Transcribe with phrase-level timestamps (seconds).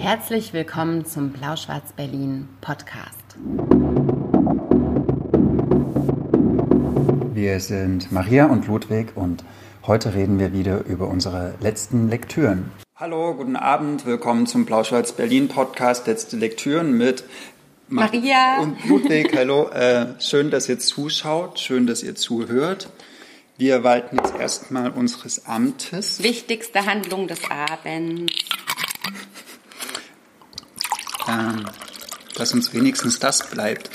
[0.00, 3.36] Herzlich willkommen zum Blau-Schwarz-Berlin Podcast.
[7.34, 9.44] Wir sind Maria und Ludwig und
[9.86, 12.72] heute reden wir wieder über unsere letzten Lektüren.
[12.96, 17.24] Hallo, guten Abend, willkommen zum Blau-Schwarz-Berlin Podcast Letzte Lektüren mit
[17.88, 19.30] Maria und Ludwig.
[19.36, 22.88] Hallo, äh, schön, dass ihr zuschaut, schön, dass ihr zuhört.
[23.58, 26.22] Wir walten jetzt erstmal unseres Amtes.
[26.22, 28.32] Wichtigste Handlung des Abends.
[31.30, 31.66] Ähm,
[32.36, 33.90] dass uns wenigstens das bleibt.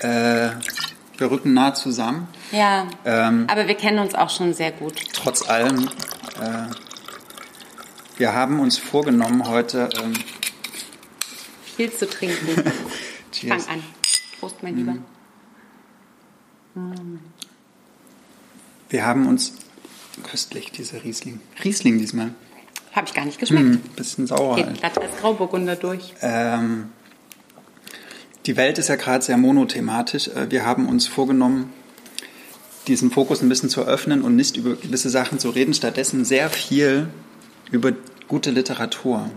[0.00, 0.50] Äh,
[1.16, 2.28] wir rücken nah zusammen.
[2.50, 4.94] Ja, ähm, aber wir kennen uns auch schon sehr gut.
[5.12, 5.88] Trotz allem,
[6.40, 6.66] äh,
[8.16, 10.14] wir haben uns vorgenommen, heute ähm,
[11.76, 12.48] viel zu trinken.
[13.48, 13.82] Fang an.
[14.40, 14.96] Prost, mein Lieber.
[16.74, 17.18] Mm.
[18.88, 19.54] Wir haben uns
[20.22, 21.40] köstlich diese Riesling.
[21.62, 22.34] Riesling diesmal.
[22.94, 23.64] Habe ich gar nicht geschmeckt.
[23.64, 24.56] Mm, bisschen sauer.
[24.56, 26.14] Geht glatt als Grauburgunder durch.
[26.22, 26.90] Ähm,
[28.46, 30.28] die Welt ist ja gerade sehr monothematisch.
[30.28, 31.72] Äh, wir haben uns vorgenommen,
[32.86, 36.50] diesen Fokus ein bisschen zu öffnen und nicht über gewisse Sachen zu reden, stattdessen sehr
[36.50, 37.08] viel
[37.70, 37.92] über
[38.28, 39.30] gute Literatur.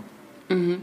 [0.48, 0.82] Mhm.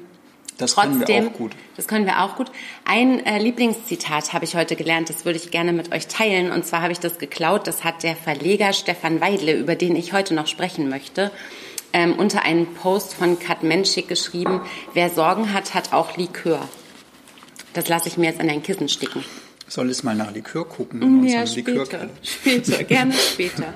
[0.58, 1.52] Das Trotzdem, können wir auch gut.
[1.76, 2.50] Das können wir auch gut.
[2.86, 6.52] Ein äh, Lieblingszitat habe ich heute gelernt, das würde ich gerne mit euch teilen.
[6.52, 10.14] Und zwar habe ich das geklaut, das hat der Verleger Stefan Weidle, über den ich
[10.14, 11.32] heute noch sprechen möchte,
[11.96, 14.60] ähm, unter einen Post von Kat Menschik geschrieben,
[14.94, 16.60] wer Sorgen hat, hat auch Likör.
[17.74, 19.24] Das lasse ich mir jetzt an ein Kissen sticken.
[19.68, 21.26] Soll es mal nach Likör gucken?
[21.26, 22.10] Ja, später.
[22.22, 23.74] Später, gerne später.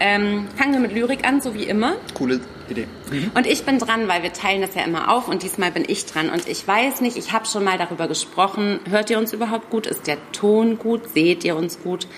[0.00, 1.94] Ähm, fangen wir mit Lyrik an, so wie immer.
[2.14, 2.88] Coole Idee.
[3.12, 3.30] Mhm.
[3.34, 6.04] Und ich bin dran, weil wir teilen das ja immer auf und diesmal bin ich
[6.06, 6.30] dran.
[6.30, 8.80] Und ich weiß nicht, ich habe schon mal darüber gesprochen.
[8.90, 9.86] Hört ihr uns überhaupt gut?
[9.86, 11.14] Ist der Ton gut?
[11.14, 12.08] Seht ihr uns gut?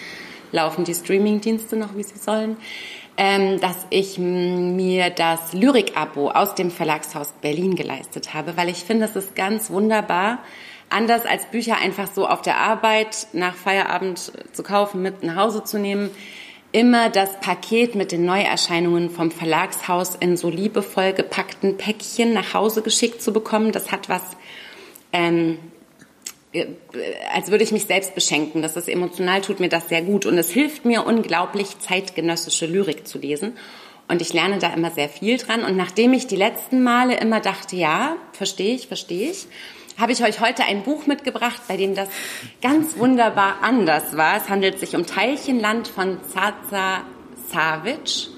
[0.53, 2.57] Laufen die Streamingdienste noch, wie sie sollen?
[3.17, 9.05] Ähm, dass ich mir das Lyrik-Abo aus dem Verlagshaus Berlin geleistet habe, weil ich finde,
[9.05, 10.39] es ist ganz wunderbar,
[10.91, 15.63] anders als Bücher einfach so auf der Arbeit nach Feierabend zu kaufen, mit nach Hause
[15.63, 16.11] zu nehmen
[16.75, 22.83] immer das Paket mit den Neuerscheinungen vom Verlagshaus in so liebevoll gepackten Päckchen nach Hause
[22.83, 23.71] geschickt zu bekommen.
[23.71, 24.23] Das hat was,
[25.13, 25.74] ähm, äh,
[27.33, 28.63] als würde ich mich selbst beschenken.
[28.63, 30.27] Das ist emotional, tut mir das sehr gut.
[30.27, 33.57] Und es hilft mir unglaublich, zeitgenössische Lyrik zu lesen.
[34.07, 35.65] Und ich lerne da immer sehr viel dran.
[35.65, 39.47] Und nachdem ich die letzten Male immer dachte, ja, verstehe ich, verstehe ich,
[39.99, 42.09] habe ich euch heute ein Buch mitgebracht, bei dem das
[42.61, 44.37] ganz wunderbar anders war.
[44.37, 47.05] Es handelt sich um Teilchenland von Zaza
[47.51, 48.29] Savic.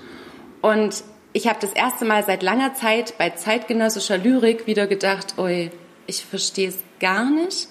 [0.60, 5.70] Und ich habe das erste Mal seit langer Zeit bei zeitgenössischer Lyrik wieder gedacht, oi,
[6.06, 7.68] ich verstehe es gar nicht.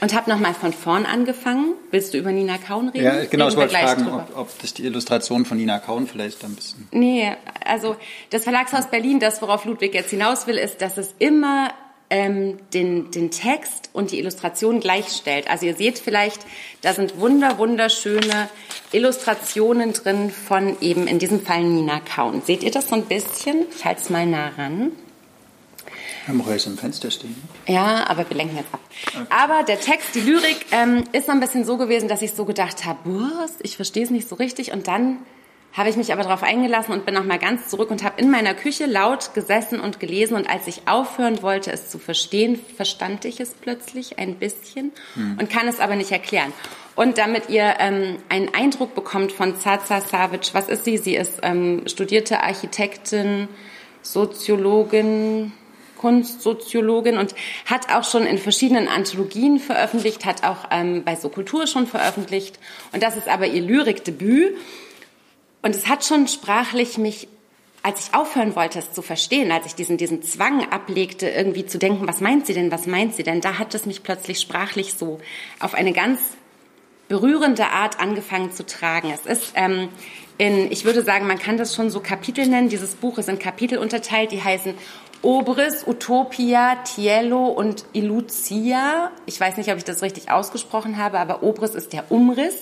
[0.00, 1.74] Und habe nochmal von vorn angefangen.
[1.90, 3.04] Willst du über Nina Kaun reden?
[3.04, 6.54] Ja, genau, ich wollte fragen, ob, ob das die Illustration von Nina Kaun vielleicht ein
[6.54, 6.86] bisschen...
[6.90, 7.32] Nee,
[7.64, 7.96] also
[8.30, 11.70] das Verlagshaus Berlin, das worauf Ludwig jetzt hinaus will, ist, dass es immer
[12.10, 15.48] ähm, den, den Text und die Illustration gleichstellt.
[15.48, 16.40] Also ihr seht vielleicht,
[16.82, 18.48] da sind wunder, wunderschöne
[18.92, 22.42] Illustrationen drin von eben in diesem Fall Nina Kaun.
[22.44, 23.66] Seht ihr das so ein bisschen?
[23.74, 24.92] Ich halte es mal nah ran.
[26.26, 27.36] Haben wir jetzt im Fenster stehen.
[27.66, 28.80] Ja, aber wir lenken jetzt ab.
[29.14, 29.26] Okay.
[29.30, 32.84] Aber der Text, die Lyrik, ähm, ist ein bisschen so gewesen, dass ich so gedacht
[32.84, 33.10] habe,
[33.62, 34.72] ich verstehe es nicht so richtig.
[34.72, 35.18] Und dann
[35.72, 38.30] habe ich mich aber darauf eingelassen und bin noch mal ganz zurück und habe in
[38.30, 40.34] meiner Küche laut gesessen und gelesen.
[40.34, 45.36] Und als ich aufhören wollte, es zu verstehen, verstand ich es plötzlich ein bisschen hm.
[45.38, 46.52] und kann es aber nicht erklären.
[46.96, 50.96] Und damit ihr ähm, einen Eindruck bekommt von Zaza Savic, was ist sie?
[50.96, 53.48] Sie ist ähm, studierte Architektin,
[54.00, 55.52] Soziologin,
[55.96, 57.34] Kunstsoziologin und
[57.64, 62.58] hat auch schon in verschiedenen Anthologien veröffentlicht, hat auch ähm, bei So Kultur schon veröffentlicht.
[62.92, 64.56] Und das ist aber ihr Lyrikdebüt.
[65.62, 67.28] Und es hat schon sprachlich mich,
[67.82, 71.78] als ich aufhören wollte, es zu verstehen, als ich diesen, diesen Zwang ablegte, irgendwie zu
[71.78, 74.94] denken, was meint sie denn, was meint sie denn, da hat es mich plötzlich sprachlich
[74.94, 75.20] so
[75.60, 76.20] auf eine ganz
[77.08, 79.12] berührende Art angefangen zu tragen.
[79.12, 79.88] Es ist ähm,
[80.38, 82.68] in, ich würde sagen, man kann das schon so Kapitel nennen.
[82.68, 84.74] Dieses Buch ist in Kapitel unterteilt, die heißen
[85.22, 89.10] Obris, Utopia, Tiello und Ilucia.
[89.26, 92.60] Ich weiß nicht, ob ich das richtig ausgesprochen habe, aber Obris ist der Umriss.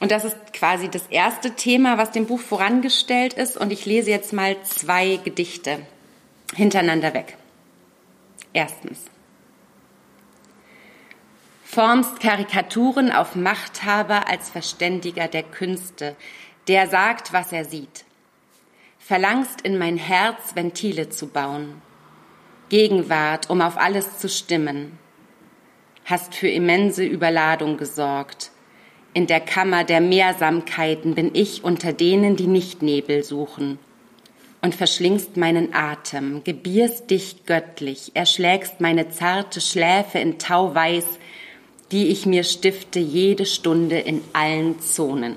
[0.00, 3.56] Und das ist quasi das erste Thema, was dem Buch vorangestellt ist.
[3.56, 5.78] Und ich lese jetzt mal zwei Gedichte
[6.54, 7.36] hintereinander weg.
[8.52, 9.04] Erstens.
[11.64, 16.16] Formst Karikaturen auf Machthaber als Verständiger der Künste,
[16.66, 18.04] der sagt, was er sieht.
[19.08, 21.80] Verlangst in mein Herz Ventile zu bauen,
[22.68, 24.98] Gegenwart, um auf alles zu stimmen.
[26.04, 28.50] Hast für immense Überladung gesorgt,
[29.14, 33.78] in der Kammer der Mehrsamkeiten bin ich unter denen, die nicht Nebel suchen.
[34.60, 41.06] und verschlingst meinen Atem, gebierst dich göttlich, erschlägst meine zarte Schläfe in Tauweiß,
[41.92, 45.36] die ich mir stifte jede Stunde in allen Zonen.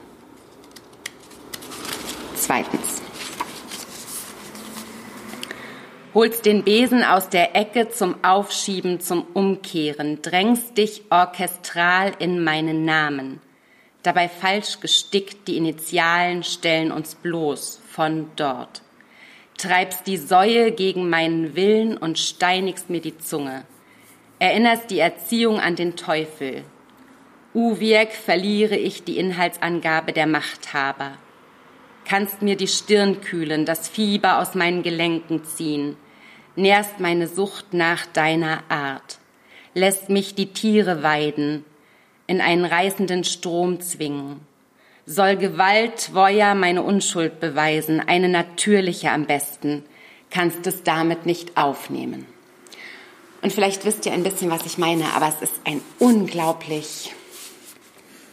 [2.35, 3.00] Zweitens.
[6.13, 12.84] Holst den Besen aus der Ecke zum Aufschieben, zum Umkehren, drängst dich orchestral in meinen
[12.84, 13.40] Namen.
[14.04, 18.81] Dabei falsch gestickt, die Initialen stellen uns bloß von dort.
[19.58, 23.63] Treibst die Säue gegen meinen Willen und steinigst mir die Zunge.
[24.38, 26.66] Erinnerst die Erziehung an den Teufel.
[27.54, 31.18] Uwirk verliere ich die Inhaltsangabe der Machthaber
[32.06, 35.98] kannst mir die Stirn kühlen, das Fieber aus meinen Gelenken ziehen,
[36.56, 39.19] nährst meine Sucht nach deiner Art,
[39.74, 41.65] lässt mich die Tiere weiden,
[42.27, 44.42] in einen reißenden Strom zwingen,
[45.06, 49.83] soll Gewalt, Woja meine Unschuld beweisen, eine natürliche am besten,
[50.30, 52.25] kannst es damit nicht aufnehmen.
[53.42, 57.13] Und vielleicht wisst ihr ein bisschen, was ich meine, aber es ist ein unglaublich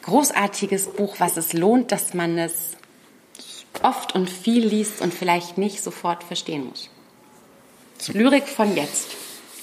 [0.02, 2.77] großartiges Buch, was es lohnt, dass man es
[3.82, 6.90] oft und viel liest und vielleicht nicht sofort verstehen muss.
[8.12, 9.08] Lyrik von jetzt.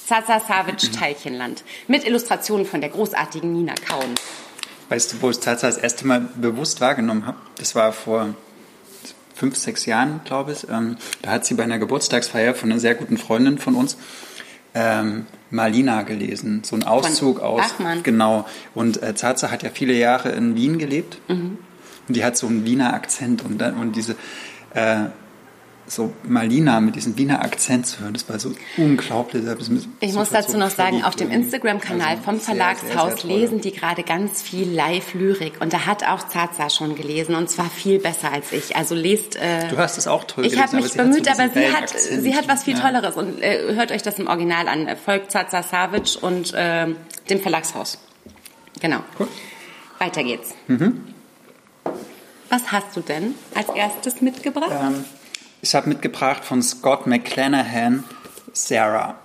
[0.06, 0.92] Zaza Savic mhm.
[0.92, 1.63] Teilchenland.
[1.88, 4.13] Mit Illustrationen von der großartigen Nina Kauen.
[4.90, 7.38] Weißt du, wo ich Zaza das erste Mal bewusst wahrgenommen habe?
[7.57, 8.36] Das war vor
[9.34, 10.69] fünf, sechs Jahren, glaube ich.
[10.69, 13.98] Ähm, da hat sie bei einer Geburtstagsfeier von einer sehr guten Freundin von uns
[14.75, 16.62] ähm, Malina gelesen.
[16.63, 17.62] So ein Auszug von aus.
[17.62, 18.04] Bachmann.
[18.04, 18.46] Genau.
[18.75, 21.18] Und äh, Zaza hat ja viele Jahre in Wien gelebt.
[21.28, 21.57] Mhm.
[22.07, 24.16] Und die hat so einen Wiener Akzent und, und diese
[24.74, 25.06] äh,
[25.88, 29.44] so Malina mit diesem Wiener Akzent zu hören, das war so unglaublich.
[30.00, 33.62] Ich muss dazu so noch sagen, auf dem Instagram-Kanal also vom Verlagshaus sehr, sehr lesen
[33.62, 38.00] die gerade ganz viel Live-Lyrik und da hat auch Zaza schon gelesen und zwar viel
[38.00, 38.75] besser als ich.
[38.75, 39.36] Also lest.
[39.36, 42.48] Äh, du hast es auch toll Ich habe mich bemüht, aber sie hat, sie hat
[42.48, 44.88] was viel Tolleres und äh, hört euch das im Original an.
[45.04, 46.88] Folgt Zaza Savic und äh,
[47.30, 48.00] dem Verlagshaus.
[48.81, 49.00] Genau.
[49.19, 49.28] Cool.
[50.00, 50.54] Weiter geht's.
[50.68, 51.15] Mhm.
[52.50, 54.71] Was hast du denn als erstes mitgebracht?
[54.71, 55.03] Ähm,
[55.62, 58.03] ich habe mitgebracht von Scott McClanahan
[58.53, 59.15] Sarah.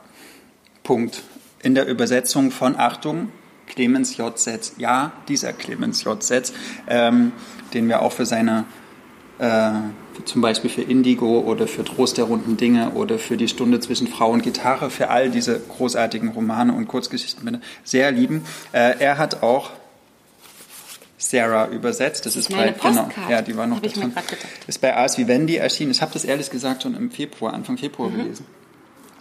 [0.82, 1.22] Punkt.
[1.62, 3.30] In der Übersetzung von Achtung,
[3.66, 4.36] Clemens J.
[4.38, 4.74] Setz.
[4.78, 6.22] Ja, dieser Clemens J.
[6.22, 6.52] Setz,
[6.88, 7.32] ähm,
[7.74, 8.64] den wir auch für seine,
[9.38, 9.70] äh,
[10.24, 14.08] zum Beispiel für Indigo oder für Trost der runden Dinge oder für die Stunde zwischen
[14.08, 18.44] Frau und Gitarre, für all diese großartigen Romane und Kurzgeschichten sehr lieben.
[18.72, 19.70] Äh, er hat auch
[21.20, 22.24] Sarah übersetzt.
[22.24, 24.12] Das, das ist bei genau, ja, die war noch drin.
[24.66, 25.90] Ist bei Ars Vivendi erschienen.
[25.90, 28.16] Ich habe das ehrlich gesagt schon im Februar, Anfang Februar mhm.
[28.16, 28.46] gelesen.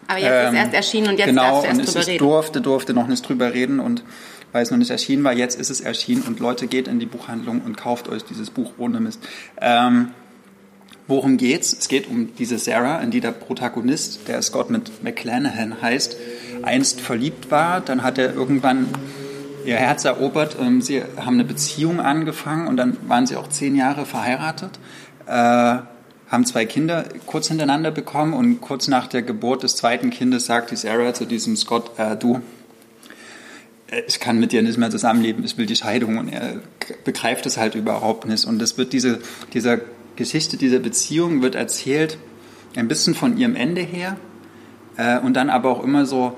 [0.08, 2.12] Aber jetzt ähm, ist erst erschienen und jetzt genau, darfst du erst und drüber reden.
[2.12, 4.04] Ich durfte, durfte noch nicht drüber reden und
[4.52, 7.06] weil es noch nicht erschienen war, jetzt ist es erschienen und Leute, geht in die
[7.06, 9.20] Buchhandlung und kauft euch dieses Buch ohne Mist.
[9.62, 10.12] Ähm,
[11.06, 11.74] worum geht's?
[11.78, 16.18] Es geht um diese Sarah, in die der Protagonist, der Scott mit McClanahan heißt,
[16.64, 17.82] einst verliebt war.
[17.82, 18.88] Dann hat er irgendwann
[19.70, 20.58] ihr Herz erobert.
[20.60, 24.80] Ähm, sie haben eine Beziehung angefangen und dann waren sie auch zehn Jahre verheiratet.
[25.28, 25.78] Äh,
[26.30, 30.72] haben zwei Kinder kurz hintereinander bekommen und kurz nach der Geburt des zweiten Kindes sagt
[30.72, 32.42] die Sarah zu diesem Scott, äh, du,
[33.90, 36.60] äh, ich kann mit dir nicht mehr zusammenleben, ich will die Scheidung und er
[37.04, 39.20] begreift es halt überhaupt nicht und es wird diese,
[39.54, 39.80] dieser
[40.16, 42.18] Geschichte dieser Beziehung wird erzählt
[42.76, 44.18] ein bisschen von ihrem Ende her
[44.98, 46.38] äh, und dann aber auch immer so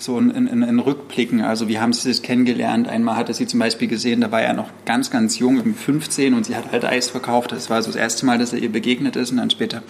[0.00, 1.42] so in, in, in Rückblicken.
[1.42, 2.88] Also wie haben sie sich kennengelernt?
[2.88, 6.46] Einmal hatte sie zum Beispiel gesehen, da war er noch ganz, ganz jung, 15 und
[6.46, 7.52] sie hat halt Eis verkauft.
[7.52, 9.82] Das war so das erste Mal, dass er ihr begegnet ist und dann später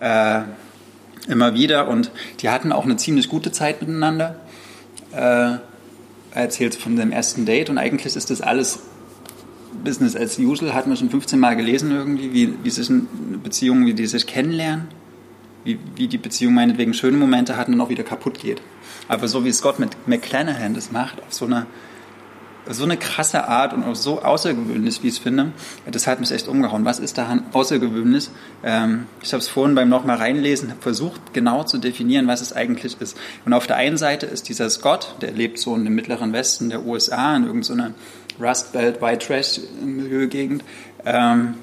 [0.00, 0.40] äh,
[1.28, 1.88] immer wieder.
[1.88, 4.40] Und die hatten auch eine ziemlich gute Zeit miteinander.
[5.12, 5.62] Äh, er
[6.32, 8.80] erzählt von dem ersten Date und eigentlich ist das alles
[9.84, 13.02] Business as usual, hat man schon 15 Mal gelesen irgendwie, wie, wie sich eine
[13.42, 14.88] Beziehung, wie die sich kennenlernen,
[15.68, 18.62] wie, wie die Beziehung meinetwegen schöne Momente hat und auch wieder kaputt geht.
[19.06, 21.66] Aber so wie Scott mit McClanahan das macht, auf so eine,
[22.66, 25.52] so eine krasse Art und auch so außergewöhnlich, wie ich es finde,
[25.90, 26.86] das hat mich echt umgehauen.
[26.86, 28.30] Was ist daran außergewöhnlich?
[28.64, 32.96] Ähm, ich habe es vorhin beim nochmal reinlesen versucht, genau zu definieren, was es eigentlich
[33.00, 33.16] ist.
[33.44, 36.70] Und auf der einen Seite ist dieser Scott, der lebt so in dem mittleren Westen
[36.70, 37.92] der USA, in irgendeiner
[38.40, 40.64] Rust Belt, White Trash Milieugegend.
[41.04, 41.54] Ähm,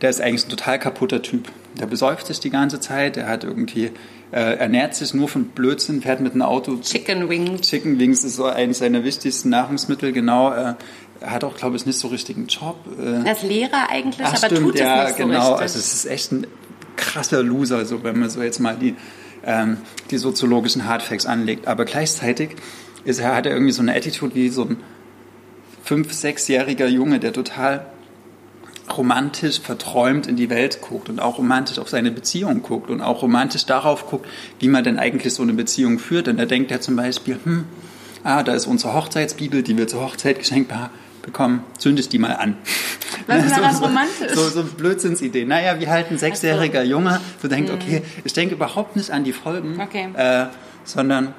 [0.00, 1.50] der ist eigentlich ein total kaputter Typ.
[1.78, 3.90] Der besäuft sich die ganze Zeit, der hat irgendwie
[4.32, 6.78] äh, ernährt sich nur von Blödsinn, fährt mit einem Auto.
[6.80, 7.68] Chicken Wings.
[7.68, 10.52] Chicken Wings ist so eines seiner wichtigsten Nahrungsmittel, genau.
[10.52, 10.74] Äh,
[11.20, 12.76] er hat auch, glaube ich, nicht so richtigen Job.
[12.98, 15.40] Äh, er ist Lehrer eigentlich, Ach, aber stimmt, tut ja, es nicht genau.
[15.40, 15.62] so richtig.
[15.62, 16.46] Also es ist echt ein
[16.96, 18.96] krasser Loser, so wenn man so jetzt mal die,
[19.44, 19.78] ähm,
[20.10, 21.66] die soziologischen Hardfacts anlegt.
[21.68, 22.50] Aber gleichzeitig
[23.04, 24.78] ist, er, hat er irgendwie so eine Attitude wie so ein
[25.84, 27.86] fünf-, sechsjähriger Junge, der total
[28.94, 33.22] romantisch verträumt in die Welt guckt und auch romantisch auf seine Beziehung guckt und auch
[33.22, 34.26] romantisch darauf guckt,
[34.58, 36.26] wie man denn eigentlich so eine Beziehung führt.
[36.26, 37.64] Denn er denkt ja zum Beispiel, hm,
[38.24, 40.72] ah, da ist unsere Hochzeitsbibel, die wir zur Hochzeit geschenkt
[41.22, 42.56] bekommen, zünd ich die mal an.
[43.26, 44.32] Was ist daran so, romantisch?
[44.32, 45.44] So, so Blödsinnsidee.
[45.44, 47.76] Naja, wie halt ein sechsjähriger Junge so denkt, hm.
[47.76, 50.08] okay, ich denke überhaupt nicht an die Folgen, okay.
[50.16, 50.46] äh,
[50.84, 51.34] sondern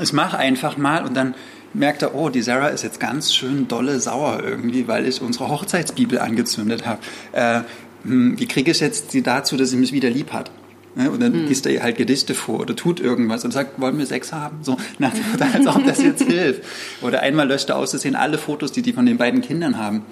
[0.00, 1.34] ich mache einfach mal und dann
[1.74, 5.48] merkt er, oh, die Sarah ist jetzt ganz schön dolle sauer irgendwie, weil ich unsere
[5.48, 7.00] Hochzeitsbibel angezündet habe.
[7.32, 7.60] Äh,
[8.04, 10.50] hm, wie kriege ich jetzt sie dazu, dass sie mich wieder lieb hat?
[10.94, 11.10] Ne?
[11.10, 11.46] Und dann hm.
[11.46, 14.58] liest er ihr halt Gedichte vor oder tut irgendwas und sagt, wollen wir Sex haben?
[14.62, 15.16] So, Motto,
[15.52, 16.62] als ob das jetzt hilft.
[17.00, 19.78] Oder einmal löscht er aus, das sehen alle Fotos, die die von den beiden Kindern
[19.78, 20.02] haben.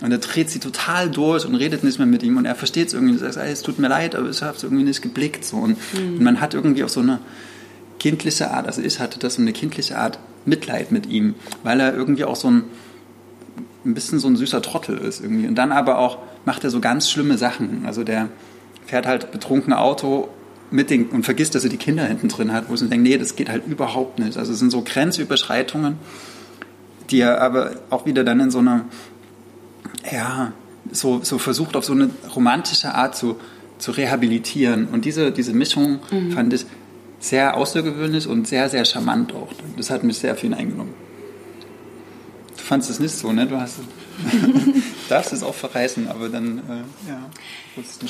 [0.00, 2.88] Und er dreht sie total durch und redet nicht mehr mit ihm und er versteht
[2.88, 3.22] es irgendwie.
[3.22, 5.44] Er sagt, es tut mir leid, aber ich habe es irgendwie nicht geblickt.
[5.44, 5.58] So.
[5.58, 6.14] Und, hm.
[6.14, 7.20] und man hat irgendwie auch so eine
[8.00, 11.94] kindliche Art, also ich hatte das so eine kindliche Art Mitleid mit ihm, weil er
[11.94, 12.64] irgendwie auch so ein,
[13.84, 15.46] ein bisschen so ein süßer Trottel ist irgendwie.
[15.46, 17.84] Und dann aber auch macht er so ganz schlimme Sachen.
[17.86, 18.28] Also der
[18.86, 20.28] fährt halt betrunken Auto
[20.70, 23.18] mit den, und vergisst, dass er die Kinder hinten drin hat, wo sie denkt, nee,
[23.18, 24.36] das geht halt überhaupt nicht.
[24.36, 25.96] Also es sind so Grenzüberschreitungen,
[27.10, 28.86] die er aber auch wieder dann in so einer,
[30.10, 30.52] ja,
[30.90, 33.36] so, so versucht auf so eine romantische Art zu,
[33.78, 34.88] zu rehabilitieren.
[34.88, 36.32] Und diese, diese Mischung mhm.
[36.32, 36.66] fand ich
[37.22, 39.52] sehr außergewöhnlich und sehr, sehr charmant auch.
[39.76, 40.92] Das hat mich sehr viel eingenommen.
[42.56, 43.46] Du fandest es nicht so, ne?
[43.46, 43.76] Du hast,
[45.12, 47.30] darfst es auch verreißen, aber dann, äh, ja.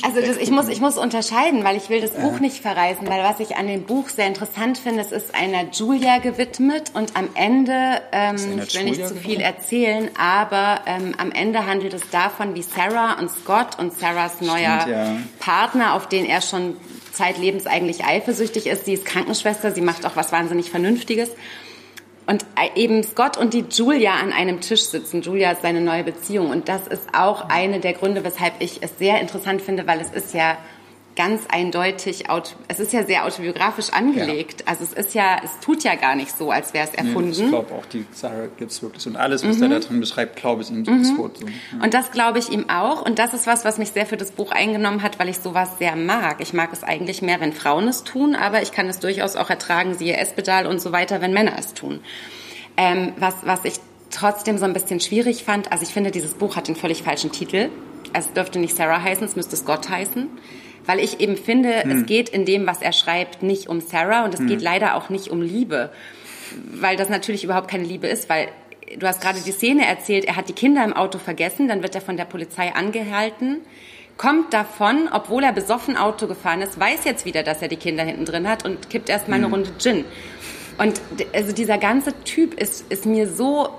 [0.01, 3.23] Also das, ich, muss, ich muss unterscheiden, weil ich will das Buch nicht verreißen, weil
[3.23, 7.29] was ich an dem Buch sehr interessant finde, es ist einer Julia gewidmet und am
[7.35, 12.55] Ende, ähm, ich will nicht zu viel erzählen, aber ähm, am Ende handelt es davon,
[12.55, 15.17] wie Sarah und Scott und Sarahs neuer Stimmt, ja.
[15.39, 16.75] Partner, auf den er schon
[17.13, 18.85] zeitlebens eigentlich eifersüchtig ist.
[18.85, 21.29] Sie ist Krankenschwester, sie macht auch was wahnsinnig Vernünftiges.
[22.25, 25.21] Und eben Scott und die Julia an einem Tisch sitzen.
[25.21, 26.51] Julia ist seine neue Beziehung.
[26.51, 30.11] Und das ist auch eine der Gründe, weshalb ich es sehr interessant finde, weil es
[30.11, 30.57] ist ja
[31.15, 32.25] ganz eindeutig,
[32.67, 34.61] es ist ja sehr autobiografisch angelegt.
[34.61, 34.67] Ja.
[34.67, 37.29] Also es ist ja, es tut ja gar nicht so, als wäre es erfunden.
[37.29, 39.05] Nee, ich glaube auch, die Sarah gibt es wirklich.
[39.05, 39.63] Und alles, was mhm.
[39.63, 41.03] er da drin beschreibt, glaube ich ihm mhm.
[41.03, 41.45] sofort so.
[41.45, 41.83] Ja.
[41.83, 43.05] Und das glaube ich ihm auch.
[43.05, 45.77] Und das ist was, was mich sehr für das Buch eingenommen hat, weil ich sowas
[45.77, 46.37] sehr mag.
[46.39, 49.49] Ich mag es eigentlich mehr, wenn Frauen es tun, aber ich kann es durchaus auch
[49.49, 51.99] ertragen, siehe Espedal und so weiter, wenn Männer es tun.
[52.75, 53.75] Ähm, was, was ich
[54.09, 57.31] trotzdem so ein bisschen schwierig fand, also ich finde, dieses Buch hat den völlig falschen
[57.31, 57.69] Titel.
[58.13, 60.29] Es dürfte nicht Sarah heißen, es müsste Scott heißen
[60.85, 61.91] weil ich eben finde, hm.
[61.91, 64.47] es geht in dem, was er schreibt, nicht um Sarah und es hm.
[64.47, 65.91] geht leider auch nicht um Liebe,
[66.73, 68.49] weil das natürlich überhaupt keine Liebe ist, weil
[68.97, 71.95] du hast gerade die Szene erzählt, er hat die Kinder im Auto vergessen, dann wird
[71.95, 73.61] er von der Polizei angehalten,
[74.17, 78.03] kommt davon, obwohl er besoffen Auto gefahren ist, weiß jetzt wieder, dass er die Kinder
[78.03, 79.53] hinten drin hat und kippt erstmal eine hm.
[79.53, 80.05] Runde Gin.
[80.77, 81.01] Und
[81.33, 83.69] also dieser ganze Typ ist, ist mir so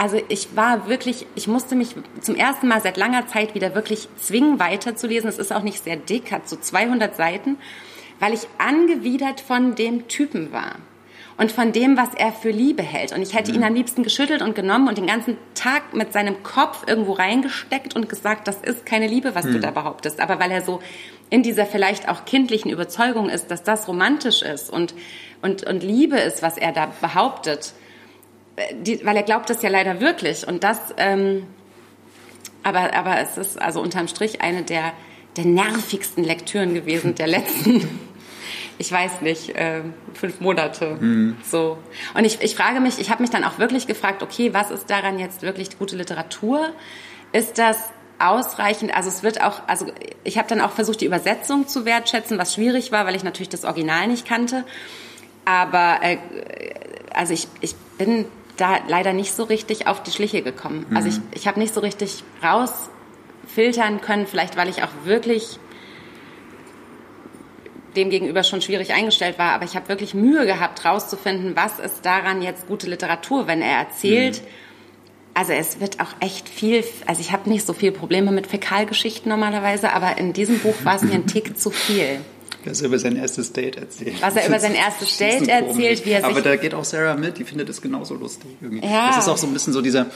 [0.00, 4.08] also ich war wirklich, ich musste mich zum ersten Mal seit langer Zeit wieder wirklich
[4.16, 5.28] zwingen, weiterzulesen.
[5.28, 7.58] Es ist auch nicht sehr dick, hat so 200 Seiten,
[8.18, 10.76] weil ich angewidert von dem Typen war
[11.36, 13.12] und von dem, was er für Liebe hält.
[13.12, 13.64] Und ich hätte ihn mhm.
[13.64, 18.08] am liebsten geschüttelt und genommen und den ganzen Tag mit seinem Kopf irgendwo reingesteckt und
[18.08, 19.52] gesagt, das ist keine Liebe, was mhm.
[19.52, 20.18] du da behauptest.
[20.20, 20.80] Aber weil er so
[21.28, 24.94] in dieser vielleicht auch kindlichen Überzeugung ist, dass das romantisch ist und,
[25.42, 27.74] und, und Liebe ist, was er da behauptet,
[28.72, 30.46] die, weil er glaubt das ja leider wirklich.
[30.46, 31.46] Und das, ähm,
[32.62, 34.92] aber, aber es ist also unterm Strich eine der,
[35.36, 37.88] der nervigsten Lektüren gewesen der letzten,
[38.78, 39.82] ich weiß nicht, äh,
[40.14, 40.96] fünf Monate.
[41.00, 41.36] Mhm.
[41.48, 41.78] So.
[42.14, 44.90] Und ich, ich frage mich, ich habe mich dann auch wirklich gefragt, okay, was ist
[44.90, 46.70] daran jetzt wirklich gute Literatur?
[47.32, 47.78] Ist das
[48.18, 49.86] ausreichend, also es wird auch, also
[50.24, 53.48] ich habe dann auch versucht, die Übersetzung zu wertschätzen, was schwierig war, weil ich natürlich
[53.48, 54.64] das Original nicht kannte.
[55.46, 56.18] Aber äh,
[57.14, 58.26] also ich, ich bin
[58.60, 60.86] da leider nicht so richtig auf die Schliche gekommen.
[60.88, 60.96] Mhm.
[60.96, 65.58] Also ich, ich habe nicht so richtig rausfiltern können, vielleicht weil ich auch wirklich
[67.96, 72.04] dem gegenüber schon schwierig eingestellt war, aber ich habe wirklich Mühe gehabt, rauszufinden, was ist
[72.06, 74.42] daran jetzt gute Literatur, wenn er erzählt.
[74.42, 74.46] Mhm.
[75.34, 79.28] Also es wird auch echt viel, also ich habe nicht so viele Probleme mit Fäkalgeschichten
[79.28, 82.20] normalerweise, aber in diesem Buch war es mir ein Tick zu viel.
[82.64, 84.20] Was er über sein erstes Date erzählt.
[84.20, 86.24] Was er über sein erstes Date erzählt, wie er sich...
[86.24, 88.50] Aber da geht auch Sarah mit, die findet es genauso lustig.
[88.60, 88.86] Irgendwie.
[88.86, 89.08] Ja.
[89.08, 90.06] Das ist auch so ein bisschen so dieser,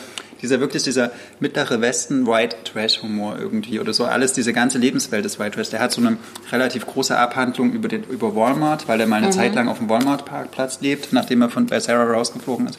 [0.43, 1.11] dieser wirklich dieser
[1.41, 5.71] mittlere Westen White Trash Humor irgendwie oder so alles diese ganze Lebenswelt des White Trash.
[5.71, 6.17] Der hat so eine
[6.53, 9.33] relativ große Abhandlung über den über Walmart, weil er mal eine mhm.
[9.33, 12.79] Zeit lang auf dem Walmart Parkplatz lebt, nachdem er von bei Sarah rausgeflogen ist.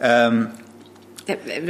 [0.00, 0.48] Ähm,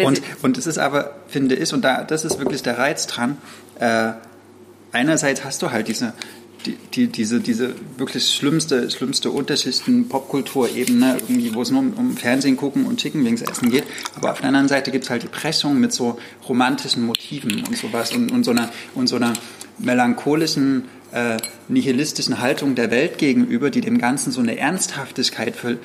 [0.05, 3.37] und, und es ist aber, finde ich, und da, das ist wirklich der Reiz dran,
[3.79, 4.13] äh,
[4.93, 6.15] einerseits hast du halt diese,
[6.67, 12.17] die, die, diese, diese wirklich schlimmste, schlimmste Unterschichten Popkulturebene, irgendwie, wo es nur um, um
[12.17, 13.85] Fernsehen gucken und Chicken Wings essen geht.
[14.17, 17.77] Aber auf der anderen Seite gibt es halt die Pressung mit so romantischen Motiven und
[17.77, 19.33] sowas und, und so einer, und so einer
[19.79, 21.37] melancholischen, äh,
[21.69, 25.79] nihilistischen Haltung der Welt gegenüber, die dem Ganzen so eine Ernsthaftigkeit für,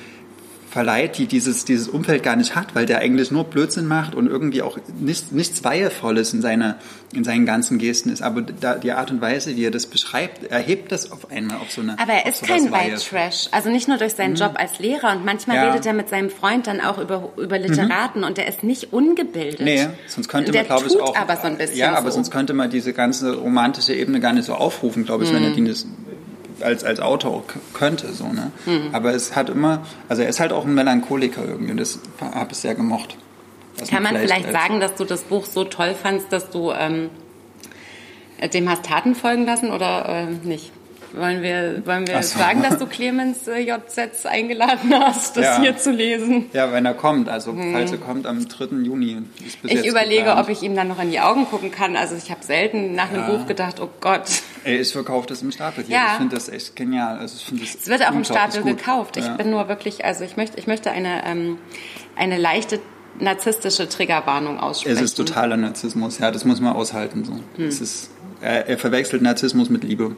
[0.70, 4.26] verleiht, die dieses, dieses Umfeld gar nicht hat, weil der eigentlich nur Blödsinn macht und
[4.26, 6.76] irgendwie auch nicht, nichts Weihevolles in, seiner,
[7.14, 8.22] in seinen ganzen Gesten ist.
[8.22, 11.70] Aber da, die Art und Weise, wie er das beschreibt, erhebt das auf einmal auf
[11.70, 13.48] so eine Aber er ist kein White Trash.
[13.50, 14.38] Also nicht nur durch seinen mhm.
[14.38, 15.70] Job als Lehrer und manchmal ja.
[15.70, 18.26] redet er mit seinem Freund dann auch über, über Literaten mhm.
[18.26, 19.60] und der ist nicht ungebildet.
[19.60, 21.16] Nee, sonst könnte man, glaube ich, auch.
[21.16, 21.78] aber so ein bisschen.
[21.78, 22.16] Ja, aber so.
[22.16, 25.36] sonst könnte man diese ganze romantische Ebene gar nicht so aufrufen, glaube ich, mhm.
[25.36, 25.86] wenn er die nicht
[26.60, 28.12] als, als Autor könnte.
[28.12, 28.52] So, ne?
[28.66, 28.94] Mhm.
[28.94, 32.52] Aber es hat immer, also er ist halt auch ein Melancholiker irgendwie und das habe
[32.52, 33.16] ich sehr gemocht.
[33.90, 37.10] Kann man vielleicht, vielleicht sagen, dass du das Buch so toll fandst, dass du ähm,
[38.52, 40.72] dem hast Taten folgen lassen oder äh, nicht?
[41.12, 42.38] Wollen wir, wollen wir so.
[42.38, 45.60] sagen, dass du Clemens äh, JZ eingeladen hast, das ja.
[45.60, 46.50] hier zu lesen?
[46.52, 47.28] Ja, wenn er kommt.
[47.28, 47.72] Also, hm.
[47.72, 48.76] falls er kommt am 3.
[48.82, 49.22] Juni.
[49.62, 50.40] ich überlege, geplant.
[50.40, 51.96] ob ich ihm dann noch in die Augen gucken kann.
[51.96, 53.30] Also, ich habe selten nach einem ja.
[53.30, 54.22] Buch gedacht, oh Gott.
[54.64, 55.96] Ey, ich verkaufe das im Stapel hier.
[55.96, 56.06] Ja.
[56.12, 57.18] Ich finde das echt genial.
[57.18, 59.16] Also, ich finde es wird auch im Stapel gekauft.
[59.16, 59.34] Ich ja.
[59.34, 61.58] bin nur wirklich, also, ich möchte, ich möchte eine, ähm,
[62.16, 62.80] eine leichte
[63.20, 64.96] narzisstische Triggerwarnung aussprechen.
[64.96, 67.24] Es ist totaler Narzissmus, ja, das muss man aushalten.
[67.24, 67.32] So.
[67.56, 67.68] Hm.
[67.68, 68.10] Es ist,
[68.40, 70.16] er, er verwechselt Narzissmus mit Liebe.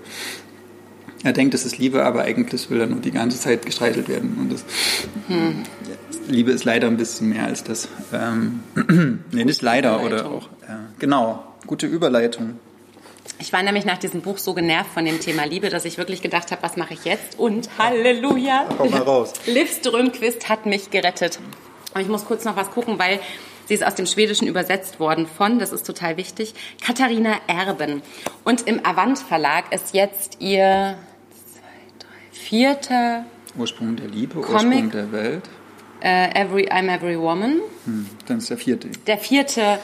[1.22, 4.38] Er denkt, es ist Liebe, aber eigentlich will er nur die ganze Zeit gestreichelt werden.
[4.40, 4.64] Und das,
[5.28, 5.64] hm.
[6.28, 7.88] Liebe ist leider ein bisschen mehr als das.
[8.12, 8.62] Ähm,
[9.30, 10.46] nee, nicht leider oder auch.
[10.62, 12.58] Äh, genau, gute Überleitung.
[13.38, 16.22] Ich war nämlich nach diesem Buch so genervt von dem Thema Liebe, dass ich wirklich
[16.22, 17.38] gedacht habe, was mache ich jetzt?
[17.38, 18.66] Und Halleluja!
[18.76, 19.32] Komm mal raus.
[19.46, 21.38] Liv Strömquist hat mich gerettet.
[21.94, 23.20] Und ich muss kurz noch was gucken, weil
[23.66, 28.02] Sie ist aus dem Schwedischen übersetzt worden von, das ist total wichtig, Katharina Erben.
[28.42, 30.98] Und im Avant Verlag ist jetzt ihr
[32.50, 33.24] vierte
[33.56, 35.42] Ursprung der Liebe, Comic, Ursprung der Welt.
[36.02, 37.60] Uh, every, I'm Every Woman.
[37.84, 38.88] Hm, dann ist der vierte.
[39.06, 39.78] Der vierte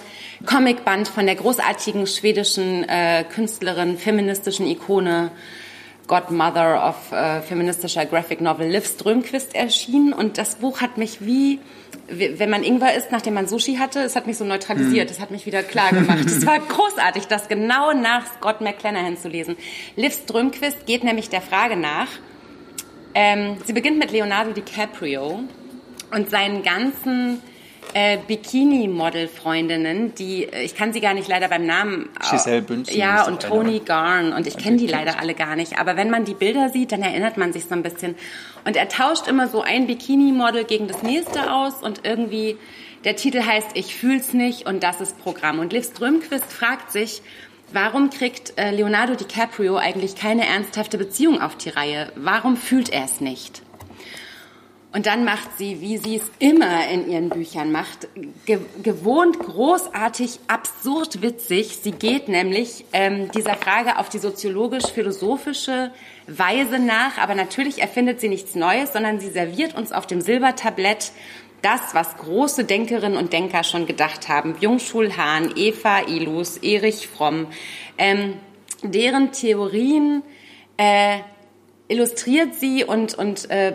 [0.44, 5.30] Comicband von der großartigen schwedischen äh, Künstlerin, feministischen Ikone,
[6.08, 10.12] Godmother of äh, feministischer Graphic Novel Liv Strömquist erschienen.
[10.12, 11.60] Und das Buch hat mich wie,
[12.08, 15.22] wenn man Ingwer isst, nachdem man Sushi hatte, es hat mich so neutralisiert, es hm.
[15.22, 16.26] hat mich wieder klar gemacht.
[16.26, 19.56] es war großartig, das genau nach Scott McClanahan zu lesen.
[19.94, 22.08] Liv Strömquist geht nämlich der Frage nach,
[23.16, 25.40] ähm, sie beginnt mit Leonardo DiCaprio
[26.12, 27.40] und seinen ganzen
[27.94, 32.10] äh, Bikini-Model-Freundinnen, die, äh, ich kann sie gar nicht leider beim Namen.
[32.30, 32.94] Giselle Bündchen.
[32.94, 34.34] Ja, und Tony Garn.
[34.34, 35.78] Und ich kenne die leider alle gar nicht.
[35.78, 38.14] Aber wenn man die Bilder sieht, dann erinnert man sich so ein bisschen.
[38.66, 42.58] Und er tauscht immer so ein Bikini-Model gegen das nächste aus und irgendwie,
[43.04, 45.58] der Titel heißt Ich fühl's nicht und das ist Programm.
[45.58, 47.22] Und Liv Strömquist fragt sich,
[47.72, 52.12] Warum kriegt äh, Leonardo DiCaprio eigentlich keine ernsthafte Beziehung auf die Reihe?
[52.14, 53.62] Warum fühlt er es nicht?
[54.92, 58.08] Und dann macht sie, wie sie es immer in ihren Büchern macht,
[58.46, 61.80] ge gewohnt großartig, absurd witzig.
[61.82, 65.90] Sie geht nämlich ähm, dieser Frage auf die soziologisch-philosophische
[66.26, 71.12] Weise nach, aber natürlich erfindet sie nichts Neues, sondern sie serviert uns auf dem Silbertablett
[71.62, 77.46] das, was große Denkerinnen und Denker schon gedacht haben, Byung-Chul Han, Eva Ilus, Erich Fromm,
[77.98, 78.34] ähm,
[78.82, 80.22] deren Theorien
[80.76, 81.18] äh,
[81.88, 83.72] illustriert sie und, und äh,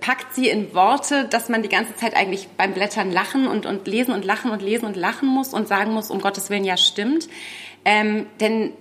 [0.00, 3.86] packt sie in Worte, dass man die ganze Zeit eigentlich beim Blättern lachen und, und
[3.88, 6.76] lesen und lachen und lesen und lachen muss und sagen muss, um Gottes Willen, ja
[6.76, 7.28] stimmt.
[7.84, 8.72] Ähm, denn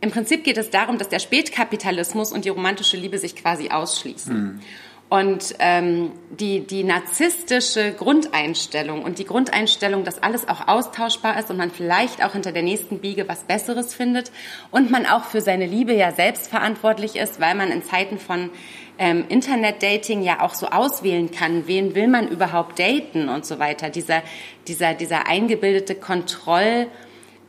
[0.00, 4.34] im Prinzip geht es darum, dass der Spätkapitalismus und die romantische Liebe sich quasi ausschließen.
[4.34, 4.60] Mhm.
[5.08, 11.56] Und ähm, die, die narzisstische Grundeinstellung und die Grundeinstellung, dass alles auch austauschbar ist und
[11.56, 14.30] man vielleicht auch hinter der nächsten Biege was Besseres findet
[14.70, 18.50] und man auch für seine Liebe ja selbst verantwortlich ist, weil man in Zeiten von
[18.98, 23.88] ähm, Internet-Dating ja auch so auswählen kann, wen will man überhaupt daten und so weiter.
[23.88, 24.22] Dieser,
[24.66, 26.88] dieser, dieser eingebildete Kontrollmodus,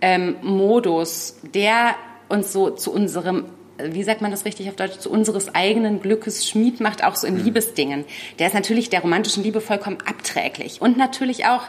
[0.01, 1.95] ähm, der
[2.29, 3.45] uns so zu unserem
[3.83, 7.27] wie sagt man das richtig auf Deutsch, zu unseres eigenen Glückes Schmied macht, auch so
[7.27, 7.43] in mhm.
[7.43, 8.05] Liebesdingen.
[8.39, 10.81] Der ist natürlich der romantischen Liebe vollkommen abträglich.
[10.81, 11.63] Und natürlich auch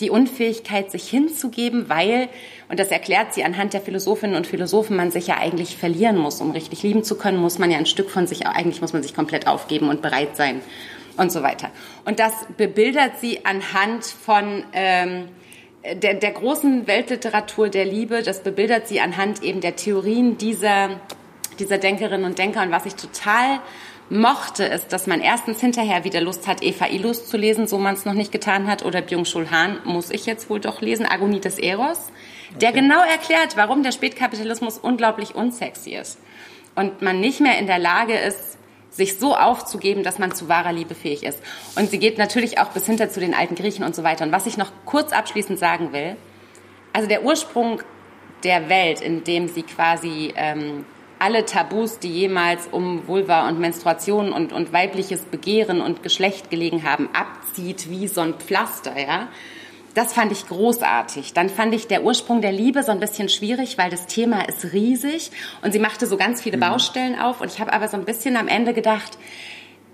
[0.00, 2.28] die Unfähigkeit, sich hinzugeben, weil,
[2.68, 6.40] und das erklärt sie anhand der Philosophinnen und Philosophen, man sich ja eigentlich verlieren muss.
[6.40, 9.02] Um richtig lieben zu können, muss man ja ein Stück von sich, eigentlich muss man
[9.02, 10.60] sich komplett aufgeben und bereit sein
[11.16, 11.70] und so weiter.
[12.04, 14.64] Und das bebildert sie anhand von...
[14.72, 15.28] Ähm,
[15.94, 21.00] der, der großen Weltliteratur der Liebe, das bebildert sie anhand eben der Theorien dieser
[21.58, 22.62] dieser Denkerinnen und Denker.
[22.62, 23.60] Und was ich total
[24.08, 27.94] mochte, ist, dass man erstens hinterher wieder Lust hat, Eva Ilus zu lesen, so man
[27.94, 31.40] es noch nicht getan hat, oder Byung-Chul Han muss ich jetzt wohl doch lesen, Agonie
[31.40, 32.12] des Eros,
[32.60, 32.80] der okay.
[32.80, 36.18] genau erklärt, warum der Spätkapitalismus unglaublich unsexy ist.
[36.76, 38.58] und man nicht mehr in der Lage ist,
[38.90, 41.42] sich so aufzugeben, dass man zu wahrer Liebe fähig ist.
[41.74, 44.24] Und sie geht natürlich auch bis hinter zu den alten Griechen und so weiter.
[44.24, 46.16] Und was ich noch kurz abschließend sagen will,
[46.92, 47.82] also der Ursprung
[48.44, 50.86] der Welt, in dem sie quasi ähm,
[51.18, 56.82] alle Tabus, die jemals um Vulva und Menstruation und, und weibliches Begehren und Geschlecht gelegen
[56.82, 59.28] haben, abzieht wie so ein Pflaster, ja.
[59.94, 61.32] Das fand ich großartig.
[61.32, 64.74] Dann fand ich der Ursprung der Liebe so ein bisschen schwierig, weil das Thema ist
[64.74, 65.30] riesig
[65.62, 66.60] und sie machte so ganz viele mhm.
[66.60, 69.16] Baustellen auf und ich habe aber so ein bisschen am Ende gedacht,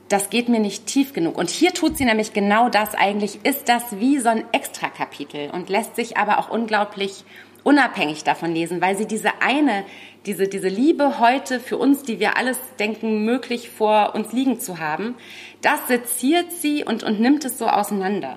[0.09, 1.39] das geht mir nicht tief genug.
[1.39, 2.95] Und hier tut sie nämlich genau das.
[2.95, 7.25] Eigentlich ist das wie so ein Extrakapitel und lässt sich aber auch unglaublich
[7.65, 9.85] unabhängig davon lesen, weil sie diese eine,
[10.27, 14.79] diese, diese Liebe heute für uns, die wir alles denken, möglich vor uns liegen zu
[14.79, 15.15] haben,
[15.61, 18.37] das seziert sie und, und nimmt es so auseinander.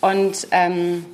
[0.00, 1.04] Und ähm,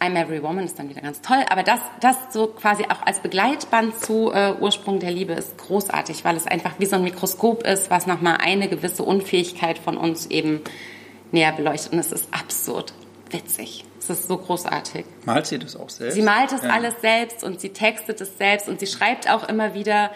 [0.00, 3.20] I'm Every Woman ist dann wieder ganz toll, aber das, das so quasi auch als
[3.20, 7.66] Begleitband zu äh, Ursprung der Liebe ist großartig, weil es einfach wie so ein Mikroskop
[7.66, 10.60] ist, was nochmal eine gewisse Unfähigkeit von uns eben
[11.32, 11.92] näher beleuchtet.
[11.92, 12.94] Und es ist absurd
[13.30, 13.84] witzig.
[14.10, 15.04] Ist so großartig.
[15.24, 16.14] Malt sie das auch selbst?
[16.14, 16.70] Sie malt es ja.
[16.70, 20.10] alles selbst und sie textet es selbst und sie schreibt auch immer wieder,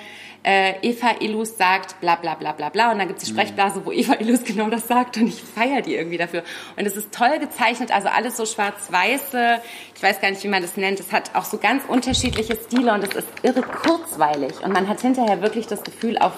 [0.45, 3.39] äh, Eva Illus sagt bla bla bla bla bla und dann gibt es die mhm.
[3.39, 6.43] Sprechblase, wo Eva Illus genau das sagt und ich feiere die irgendwie dafür.
[6.77, 9.61] Und es ist toll gezeichnet, also alles so schwarz-weiße,
[9.97, 12.93] ich weiß gar nicht, wie man das nennt, es hat auch so ganz unterschiedliche Stile
[12.93, 16.35] und es ist irre kurzweilig und man hat hinterher wirklich das Gefühl auf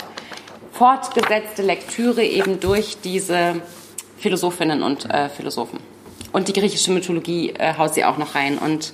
[0.73, 3.61] fortgesetzte Lektüre eben durch diese
[4.19, 5.95] Philosophinnen und äh, Philosophen.
[6.37, 8.92] Und die griechische Mythologie äh, haut sie auch noch rein und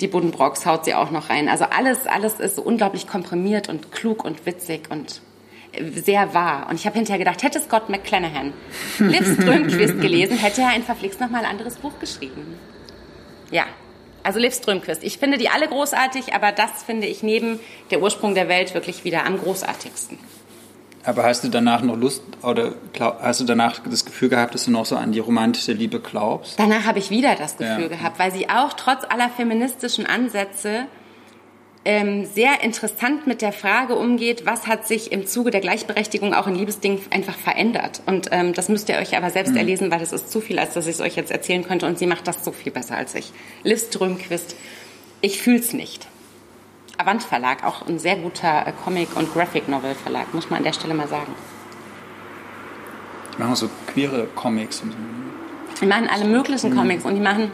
[0.00, 1.48] die Buddenbrocks haut sie auch noch rein.
[1.48, 5.22] Also alles, alles ist so unglaublich komprimiert und klug und witzig und
[5.72, 6.68] äh, sehr wahr.
[6.70, 8.52] Und ich habe hinterher gedacht, hätte Scott McClanahan
[9.00, 12.56] Liv Strömquist gelesen, hätte er ein verflixt nochmal ein anderes Buch geschrieben.
[13.50, 13.64] Ja,
[14.22, 15.02] also Liv Strömquist.
[15.02, 17.58] Ich finde die alle großartig, aber das finde ich neben
[17.90, 20.16] der Ursprung der Welt wirklich wieder am großartigsten.
[21.04, 24.70] Aber hast du danach noch Lust oder hast du danach das Gefühl gehabt, dass du
[24.70, 26.58] noch so an die romantische Liebe glaubst?
[26.58, 27.88] Danach habe ich wieder das Gefühl ja.
[27.88, 30.86] gehabt, weil sie auch trotz aller feministischen Ansätze
[31.84, 36.46] ähm, sehr interessant mit der Frage umgeht, was hat sich im Zuge der Gleichberechtigung auch
[36.46, 38.02] in Liebesdingen einfach verändert.
[38.06, 39.58] Und ähm, das müsst ihr euch aber selbst mhm.
[39.58, 41.86] erlesen, weil das ist zu viel, als dass ich es euch jetzt erzählen könnte.
[41.86, 43.32] Und sie macht das so viel besser als ich.
[43.64, 44.54] Liv Strömquist,
[45.20, 46.06] ich fühl's nicht.
[47.02, 50.94] Avant Verlag, auch ein sehr guter äh, Comic- und Graphic-Novel-Verlag, muss man an der Stelle
[50.94, 51.34] mal sagen.
[53.36, 54.98] Die machen so queere Comics und so.
[55.80, 56.76] Die machen alle möglichen mhm.
[56.76, 57.50] Comics und die machen,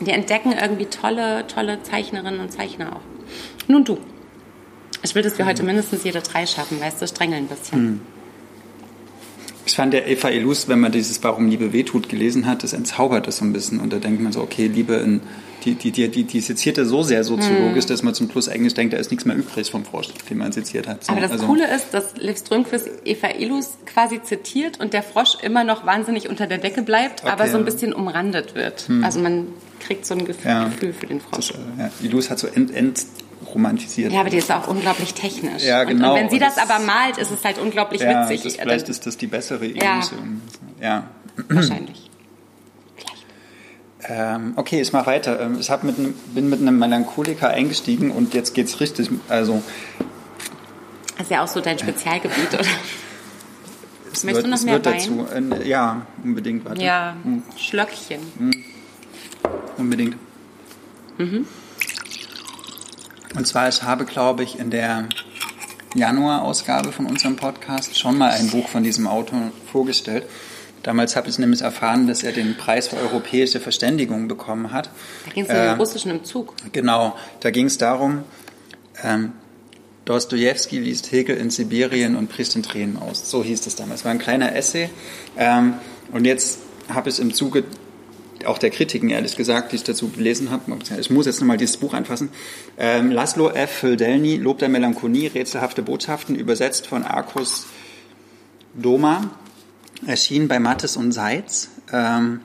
[0.00, 3.00] die entdecken irgendwie tolle, tolle Zeichnerinnen und Zeichner auch.
[3.68, 3.98] Nun du.
[5.02, 5.50] Ich will, dass wir mhm.
[5.50, 7.82] heute mindestens jede drei schaffen, weißt du, strengel ein bisschen.
[7.82, 8.00] Mhm.
[9.64, 13.26] Ich fand der Eva Illus, wenn man dieses Warum Liebe wehtut gelesen hat, das entzaubert
[13.26, 13.80] das so ein bisschen.
[13.80, 15.20] Und da denkt man so, okay, Liebe in,
[15.64, 17.88] die, die, die, die, die sezierte so sehr soziologisch, hm.
[17.88, 20.52] dass man zum Schluss eigentlich denkt, da ist nichts mehr übrig vom Frosch, den man
[20.52, 21.04] seziert hat.
[21.04, 25.02] So, Aber das also, Coole ist, dass Liv Strömquist Eva Illus quasi zitiert und der
[25.02, 28.88] Frosch immer noch wahnsinnig unter der Decke bleibt, okay, aber so ein bisschen umrandet wird.
[28.88, 29.04] Hm.
[29.04, 29.48] Also man
[29.80, 30.64] kriegt so ein Gefühl, ja.
[30.68, 31.48] Gefühl für den Frosch.
[31.48, 31.90] Das, äh, ja.
[32.02, 33.04] Illus hat so end, end
[33.54, 34.12] romantisiert.
[34.12, 35.64] Ja, aber die ist auch unglaublich technisch.
[35.64, 36.12] Ja, genau.
[36.12, 38.42] Und, und wenn sie das, das, aber malt, ist es halt unglaublich ja, witzig.
[38.42, 40.42] Das, vielleicht ist das die bessere Illusion.
[40.80, 40.86] Ja.
[40.86, 41.10] ja.
[41.48, 42.07] Wahrscheinlich.
[44.08, 45.38] Ähm, okay, ich mache weiter.
[45.40, 49.10] Ähm, ich mit, bin mit einem Melancholiker eingestiegen und jetzt geht's richtig.
[49.28, 49.62] Also.
[51.16, 52.64] Das ist ja auch so dein Spezialgebiet, oder?
[54.12, 55.50] Es Möchtest wird, du noch mehr Wein?
[55.50, 56.64] Dazu, ja, unbedingt.
[56.64, 56.82] Warte.
[56.82, 57.42] Ja, hm.
[57.56, 58.20] Schlöckchen.
[58.38, 58.64] Hm.
[59.76, 60.16] Unbedingt.
[61.18, 61.46] Mhm.
[63.36, 65.08] Und zwar, ich habe, glaube ich, in der
[65.94, 70.24] Januar-Ausgabe von unserem Podcast schon mal ein Buch von diesem Autor vorgestellt.
[70.88, 74.88] Damals habe ich nämlich erfahren, dass er den Preis für europäische Verständigung bekommen hat.
[75.26, 76.54] Da ging es um äh, den Russischen im Zug.
[76.72, 78.24] Genau, da ging es darum,
[79.04, 79.32] ähm,
[80.06, 83.30] Dostoevsky liest Hegel in Sibirien und bricht in Tränen aus.
[83.30, 84.00] So hieß es damals.
[84.00, 84.88] Es war ein kleiner Essay.
[85.36, 85.74] Ähm,
[86.10, 87.64] und jetzt habe ich im Zuge
[88.46, 90.72] auch der Kritiken, ehrlich gesagt, die ich dazu gelesen habe.
[90.98, 92.30] Ich muss jetzt nochmal dieses Buch anfassen.
[92.78, 93.70] Ähm, Laszlo F.
[93.72, 97.66] Fildelny, Lob der Melancholie, rätselhafte Botschaften, übersetzt von Arkus
[98.72, 99.30] Doma,
[100.06, 101.68] erschienen bei Mattes und Seitz.
[101.92, 102.40] Ähm,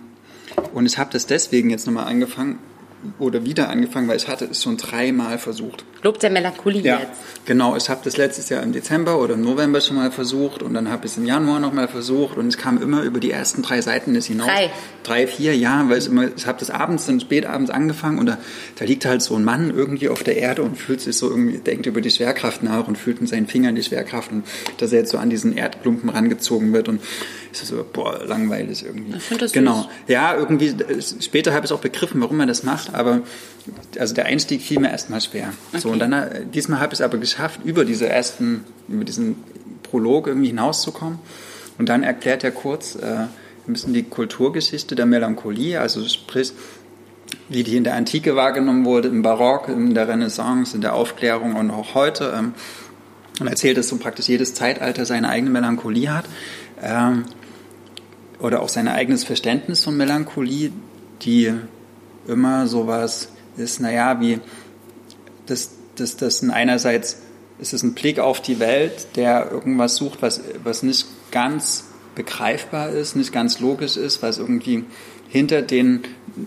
[0.73, 2.59] und ich habe das deswegen jetzt nochmal angefangen,
[3.19, 5.83] oder wieder angefangen, weil ich hatte es schon dreimal versucht.
[6.03, 7.21] Lob der Melancholie ja, jetzt.
[7.45, 10.73] Genau, ich habe das letztes Jahr im Dezember oder im November schon mal versucht und
[10.73, 13.61] dann habe ich es im Januar nochmal versucht und es kam immer über die ersten
[13.61, 14.47] drei Seiten des hinaus.
[14.47, 14.69] Drei?
[15.03, 18.37] Drei, vier, ja, weil ich immer, ich habe das abends, dann spätabends angefangen und da,
[18.77, 21.57] da liegt halt so ein Mann irgendwie auf der Erde und fühlt sich so irgendwie,
[21.57, 24.43] denkt über die Schwerkraft nach und fühlt mit seinen Fingern die Schwerkraft und
[24.77, 27.01] dass er jetzt so an diesen Erdklumpen rangezogen wird und
[27.51, 29.17] ist so, boah, langweilig irgendwie.
[29.17, 29.83] Ich finde das Genau.
[29.83, 29.87] Süß.
[30.07, 30.73] Ja, irgendwie,
[31.21, 33.21] später habe ich auch begriffen, warum er das macht, aber
[33.99, 35.53] also der Einstieg fiel mir erstmal schwer.
[35.71, 35.81] Okay.
[35.81, 39.36] So, und dann, äh, diesmal habe ich es aber geschafft, über diese ersten, über diesen
[39.84, 41.19] Prolog irgendwie hinauszukommen.
[41.77, 43.27] Und dann erklärt er kurz äh,
[43.67, 46.53] ein bisschen die Kulturgeschichte der Melancholie, also sprich,
[47.49, 51.56] wie die in der Antike wahrgenommen wurde, im Barock, in der Renaissance, in der Aufklärung
[51.56, 52.34] und auch heute.
[52.38, 52.53] Ähm,
[53.39, 56.25] und erzählt, dass so praktisch jedes Zeitalter seine eigene Melancholie hat.
[56.82, 57.25] Ähm,
[58.39, 60.71] oder auch sein eigenes Verständnis von Melancholie,
[61.21, 61.53] die
[62.27, 64.39] immer sowas ist, naja, wie
[65.45, 67.17] das, das, das einerseits
[67.60, 72.89] ist es ein Blick auf die Welt, der irgendwas sucht, was, was nicht ganz begreifbar
[72.89, 74.86] ist, nicht ganz logisch ist, was irgendwie
[75.29, 76.01] hinter den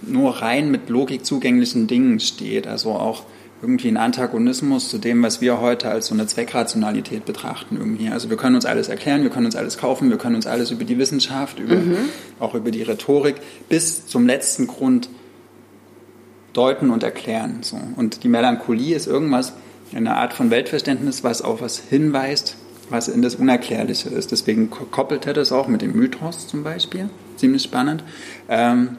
[0.07, 2.67] nur rein mit Logik zugänglichen Dingen steht.
[2.67, 3.25] Also auch
[3.63, 8.11] irgendwie ein Antagonismus zu dem, was wir heute als so eine Zweckrationalität betrachten irgendwie.
[8.11, 10.71] Also wir können uns alles erklären, wir können uns alles kaufen, wir können uns alles
[10.71, 11.97] über die Wissenschaft, über, mhm.
[12.39, 13.37] auch über die Rhetorik
[13.69, 15.09] bis zum letzten Grund
[16.57, 17.59] deuten und erklären.
[17.63, 17.79] So.
[17.97, 19.53] Und die Melancholie ist irgendwas,
[19.95, 22.57] eine Art von Weltverständnis, was auf was hinweist,
[22.91, 24.33] was in das Unerklärliche ist.
[24.33, 27.11] Deswegen koppelt er das auch mit dem Mythos zum Beispiel.
[27.37, 28.03] Ziemlich spannend.
[28.49, 28.97] Ähm,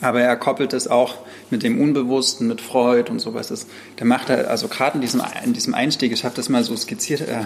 [0.00, 1.18] aber er koppelt es auch
[1.50, 3.66] mit dem Unbewussten, mit Freud und sowas.
[3.98, 6.76] Der macht er, also gerade in diesem, in diesem Einstieg, ich habe das mal so
[6.76, 7.44] skizziert, äh,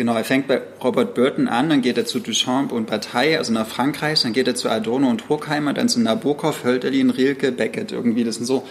[0.00, 3.52] Genau, er fängt bei Robert Burton an, dann geht er zu Duchamp und Bataille, also
[3.52, 7.92] nach Frankreich, dann geht er zu Adorno und Horkheimer, dann zu Nabokov, Hölderlin, Rilke, Beckett.
[7.92, 8.66] Irgendwie, das sind so,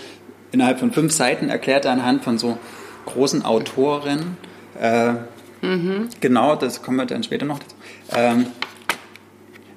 [0.52, 2.58] innerhalb von fünf Seiten erklärt er anhand von so
[3.06, 4.38] großen Autoren,
[4.82, 5.12] äh,
[5.62, 6.10] mhm.
[6.20, 7.76] genau, das kommen wir dann später noch dazu,
[8.16, 8.48] ähm,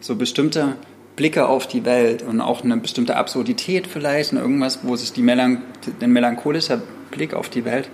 [0.01, 0.77] so bestimmte
[1.17, 5.21] Blicke auf die Welt und auch eine bestimmte Absurdität vielleicht und irgendwas, wo sich die
[5.21, 5.61] Melanch
[6.01, 7.91] der melancholische Blick auf die Welt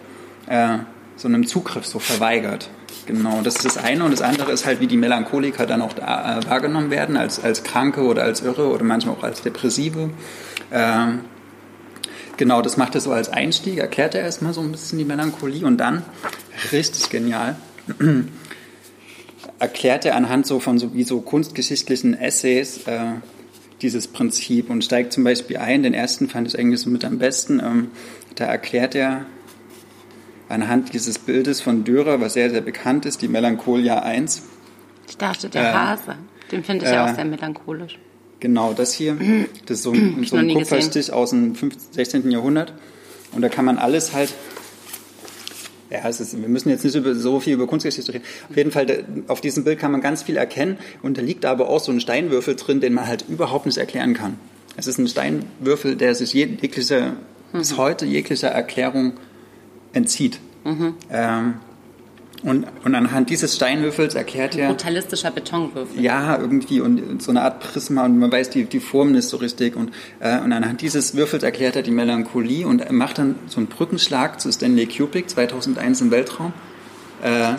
[0.46, 0.78] äh,
[1.16, 2.70] so einem Zugriff so verweigert.
[3.06, 5.94] Genau, das ist das eine und das andere ist halt, wie die Melancholiker dann auch
[5.94, 10.10] da, äh, wahrgenommen werden, als, als Kranke oder als Irre oder manchmal auch als Depressive.
[10.70, 11.20] Ähm,
[12.36, 15.64] genau, das macht er so als Einstieg, erklärt er erstmal so ein bisschen die Melancholie
[15.64, 16.02] und dann,
[16.70, 17.56] richtig genial,
[19.58, 23.00] erklärt er anhand so von so wie so kunstgeschichtlichen Essays äh,
[23.80, 25.82] dieses Prinzip und steigt zum Beispiel ein.
[25.82, 27.60] Den ersten fand ich eigentlich so mit am besten.
[27.60, 27.90] Ähm,
[28.34, 29.26] da erklärt er
[30.48, 34.42] anhand dieses Bildes von Dürer, was sehr, sehr bekannt ist, die Melancholia 1.
[35.08, 36.16] Ich dachte, der äh, Hase.
[36.50, 37.98] Den finde ich äh, auch sehr melancholisch.
[38.40, 39.16] Genau, das hier,
[39.66, 42.30] das ist so, so ein Kupferstich aus dem 15, 16.
[42.30, 42.72] Jahrhundert.
[43.32, 44.32] Und da kann man alles halt
[45.90, 48.24] ja, es ist, wir müssen jetzt nicht über, so viel über Kunstgeschichte reden.
[48.50, 51.68] Auf jeden Fall, auf diesem Bild kann man ganz viel erkennen und da liegt aber
[51.68, 54.38] auch so ein Steinwürfel drin, den man halt überhaupt nicht erklären kann.
[54.76, 57.16] Es ist ein Steinwürfel, der sich jeglicher,
[57.52, 59.14] bis heute jeglicher Erklärung
[59.92, 60.40] entzieht.
[60.64, 60.94] Mhm.
[61.10, 61.54] Ähm,
[62.44, 64.68] und, und anhand dieses Steinwürfels erklärt er.
[64.68, 66.00] Brutalistischer Betonwürfel.
[66.00, 69.38] Ja, irgendwie und so eine Art Prisma und man weiß die, die Form nicht so
[69.38, 69.74] richtig.
[69.74, 73.66] Und, äh, und anhand dieses Würfels erklärt er die Melancholie und macht dann so einen
[73.66, 76.52] Brückenschlag zu Stanley Kubrick 2001 im Weltraum.
[77.22, 77.54] Äh,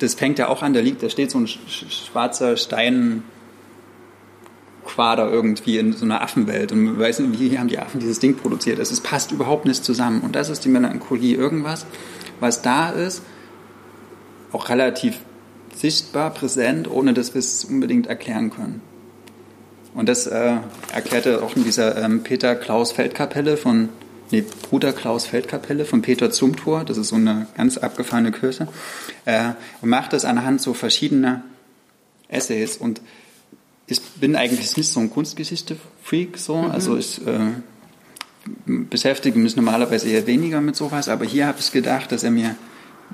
[0.00, 3.22] das fängt ja auch an, da liegt, da steht so ein schwarzer Stein.
[4.84, 8.18] Quader irgendwie in so einer Affenwelt und man weiß nicht, wie haben die Affen dieses
[8.18, 8.78] Ding produziert.
[8.78, 11.36] Es passt überhaupt nicht zusammen und das ist die Melancholie.
[11.36, 11.86] Irgendwas,
[12.40, 13.22] was da ist,
[14.52, 15.18] auch relativ
[15.74, 18.82] sichtbar, präsent, ohne dass wir es unbedingt erklären können.
[19.94, 20.56] Und das äh,
[20.92, 23.90] erklärte auch in dieser ähm, Peter Klaus Feldkapelle von,
[24.30, 28.68] nee, Bruder Klaus Feldkapelle von Peter Zumthor, das ist so eine ganz abgefahrene Kirche,
[29.26, 29.50] äh,
[29.82, 31.42] und macht das anhand so verschiedener
[32.28, 32.78] Essays.
[32.78, 33.02] Und
[33.86, 36.70] ich bin eigentlich nicht so ein Kunstgeschichte-Freak, so, mhm.
[36.70, 37.52] also ich äh,
[38.66, 42.56] beschäftige mich normalerweise eher weniger mit sowas, aber hier habe ich gedacht, dass er mir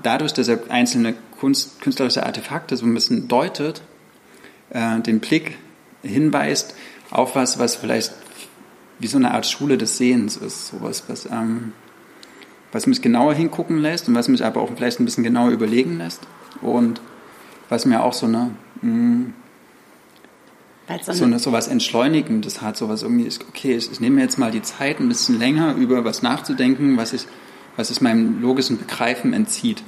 [0.03, 3.83] dadurch, dass er einzelne Kunst, künstlerische Artefakte so ein bisschen deutet,
[4.71, 5.59] äh, den Blick
[6.03, 6.75] hinweist
[7.11, 8.13] auf was, was vielleicht
[8.99, 11.73] wie so eine Art Schule des Sehens ist, sowas, was, ähm,
[12.73, 15.99] was mich genauer hingucken lässt und was mich aber auch vielleicht ein bisschen genauer überlegen
[15.99, 16.21] lässt
[16.61, 17.01] und
[17.69, 18.51] was mir auch so eine
[18.83, 19.33] mh,
[21.03, 24.17] so, so, eine, so was Entschleunigendes hat, so was irgendwie ist, okay, ich, ich nehme
[24.17, 27.27] mir jetzt mal die Zeit, ein bisschen länger über was nachzudenken, was ich
[27.79, 29.85] was es meinem logischen Begreifen entzieht.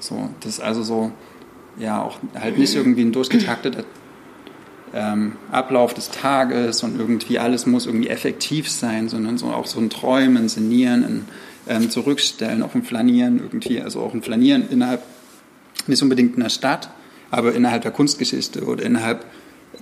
[0.00, 1.12] So, das ist also so,
[1.78, 3.84] ja, auch halt nicht irgendwie ein durchgetakteter
[4.92, 9.80] ähm, Ablauf des Tages und irgendwie alles muss irgendwie effektiv sein, sondern so auch so
[9.80, 11.28] ein Träumen, Sinnieren, ein
[11.68, 15.02] ähm, Zurückstellen, auch ein Flanieren irgendwie, also auch ein Flanieren innerhalb,
[15.86, 16.90] nicht unbedingt in der Stadt,
[17.30, 19.24] aber innerhalb der Kunstgeschichte oder innerhalb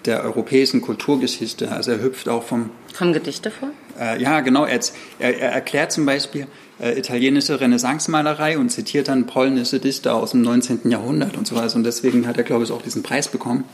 [0.04, 1.70] der europäischen Kulturgeschichte.
[1.72, 2.70] Also er hüpft auch vom...
[2.96, 3.70] Kommen Gedichte vor?
[3.98, 4.64] Äh, ja, genau.
[4.64, 4.80] Er,
[5.18, 6.46] er, er, erklärt zum Beispiel
[6.80, 10.90] äh, italienische Renaissance-Malerei und zitiert dann polnische Dichter aus dem 19.
[10.90, 11.74] Jahrhundert und so weiter.
[11.76, 13.64] Und deswegen hat er, glaube ich, auch diesen Preis bekommen,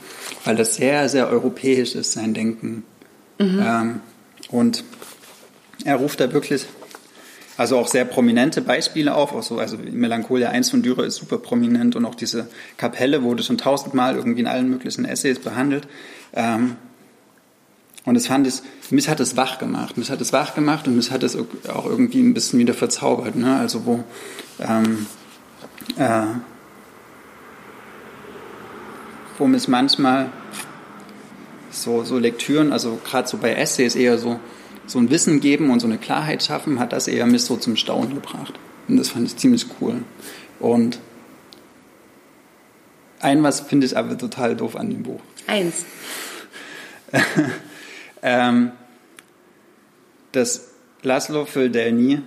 [0.45, 2.85] weil das sehr, sehr europäisch ist, sein Denken.
[3.39, 3.63] Mhm.
[3.65, 4.01] Ähm,
[4.51, 4.85] und
[5.85, 6.67] er ruft da wirklich,
[7.57, 11.39] also auch sehr prominente Beispiele auf, auch so, also Melancholia 1 von Dürer ist super
[11.39, 15.87] prominent und auch diese Kapelle wurde schon tausendmal irgendwie in allen möglichen Essays behandelt.
[16.33, 16.77] Ähm,
[18.05, 19.97] und es fand es, mich hat es wach gemacht.
[19.97, 23.35] Mich hat es wach gemacht und mich hat es auch irgendwie ein bisschen wieder verzaubert.
[23.35, 23.57] Ne?
[23.57, 24.05] Also wo
[24.61, 25.07] ähm,
[25.97, 26.27] äh,
[29.39, 30.31] wo mich manchmal
[31.71, 34.39] so, so Lektüren, also gerade so bei Essays eher so,
[34.87, 37.77] so ein Wissen geben und so eine Klarheit schaffen, hat das eher mich so zum
[37.77, 38.55] Staunen gebracht.
[38.89, 40.03] Und das fand ich ziemlich cool.
[40.61, 40.99] Und
[43.21, 45.21] ein was finde ich aber total doof an dem Buch.
[45.47, 45.85] Eins.
[48.23, 48.73] ähm,
[50.33, 50.69] dass
[51.03, 52.21] Laszlo Földelny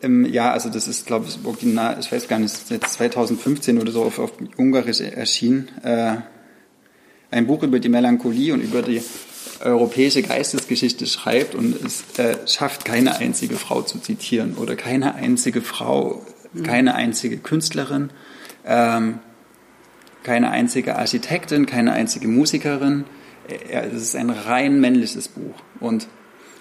[0.00, 3.92] im Jahr, also das ist, glaube ich, original, ich weiß gar nicht, jetzt 2015 oder
[3.92, 6.16] so auf, auf Ungarisch erschienen, äh,
[7.30, 9.02] ein Buch über die Melancholie und über die
[9.60, 15.62] europäische Geistesgeschichte schreibt und es äh, schafft, keine einzige Frau zu zitieren oder keine einzige
[15.62, 16.24] Frau,
[16.64, 18.10] keine einzige Künstlerin,
[18.66, 19.20] ähm,
[20.22, 23.04] keine einzige Architektin, keine einzige Musikerin.
[23.68, 26.06] Es ist ein rein männliches Buch und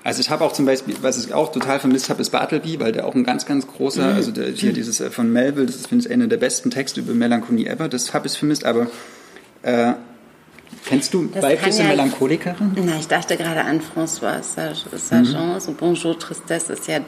[0.03, 2.91] also ich habe auch zum Beispiel, was ich auch total vermisst habe, ist Bartleby, weil
[2.91, 4.15] der auch ein ganz, ganz großer, mhm.
[4.15, 7.01] also der, hier dieses äh, von Melville, das ist, finde ich, einer der besten Texte
[7.01, 8.87] über Melancholie ever, das habe ich vermisst, aber
[9.61, 9.93] äh,
[10.85, 12.71] Kennst du das weibliche ja, Melancholikerin?
[12.75, 15.53] Na, ich dachte gerade an François Saint-Jean.
[15.53, 15.59] Mhm.
[15.59, 16.99] So Bonjour Tristesse ist ja,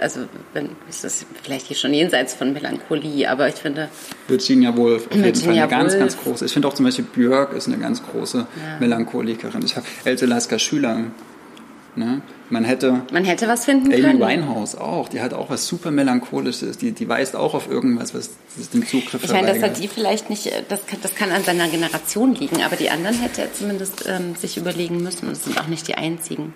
[0.00, 0.20] also
[0.52, 3.88] wenn, ist das vielleicht hier schon jenseits von Melancholie, aber ich finde.
[4.28, 6.46] Virginia Woolf, auf jeden Fall eine ganz, ganz große.
[6.46, 8.46] Ich finde auch zum Beispiel Björk ist eine ganz große ja.
[8.80, 9.62] Melancholikerin.
[9.64, 11.04] Ich habe Else Lasker Schüler
[11.96, 12.20] Ne?
[12.48, 13.02] Man hätte.
[13.12, 14.22] Man hätte was finden Amy können.
[14.22, 15.08] Amy Winehouse auch.
[15.08, 16.78] Die hat auch was super melancholisches.
[16.78, 18.30] Die, die weist auch auf irgendwas, was
[18.72, 20.50] den Zugriff Ich meine, das hat die vielleicht nicht.
[20.68, 24.36] Das kann, das kann an seiner Generation liegen, aber die anderen hätte er zumindest ähm,
[24.36, 25.26] sich überlegen müssen.
[25.26, 26.54] Und es sind auch nicht die einzigen.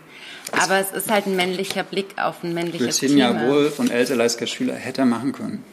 [0.52, 3.48] Aber es ist halt ein männlicher Blick auf ein männliches Virginia Thema.
[3.48, 5.64] Woolf und Else Leisker Schüler hätte er machen können.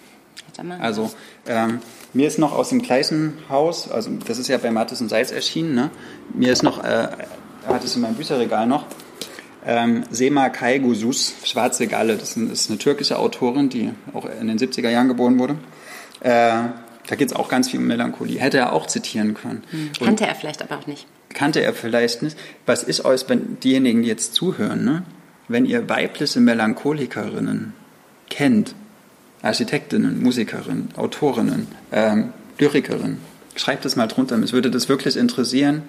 [0.48, 1.12] Hätte er machen Also
[1.48, 1.80] ähm,
[2.14, 5.32] mir ist noch aus dem gleichen Haus, also das ist ja bei Mattes und Seitz
[5.32, 5.92] erschienen, ne?
[6.34, 7.20] mir ist noch, äh, er
[7.68, 8.86] hat es in meinem Bücherregal noch,
[9.68, 14.90] ähm, Sema Kaygusus, Schwarze Galle, das ist eine türkische Autorin, die auch in den 70er
[14.90, 15.58] Jahren geboren wurde.
[16.22, 16.70] Äh,
[17.08, 18.40] da geht es auch ganz viel um Melancholie.
[18.40, 19.64] Hätte er auch zitieren können.
[19.72, 19.92] Hm.
[20.06, 21.06] Kannte er vielleicht aber auch nicht.
[21.34, 22.38] Kannte er vielleicht nicht.
[22.66, 25.04] Was ist euch, wenn diejenigen, die jetzt zuhören, ne?
[25.50, 27.74] wenn ihr weibliche Melancholikerinnen
[28.30, 28.74] kennt,
[29.42, 33.20] Architektinnen, Musikerinnen, Autorinnen, ähm, Lyrikerinnen,
[33.56, 34.38] schreibt es mal drunter.
[34.38, 35.84] Mich würde das wirklich interessieren.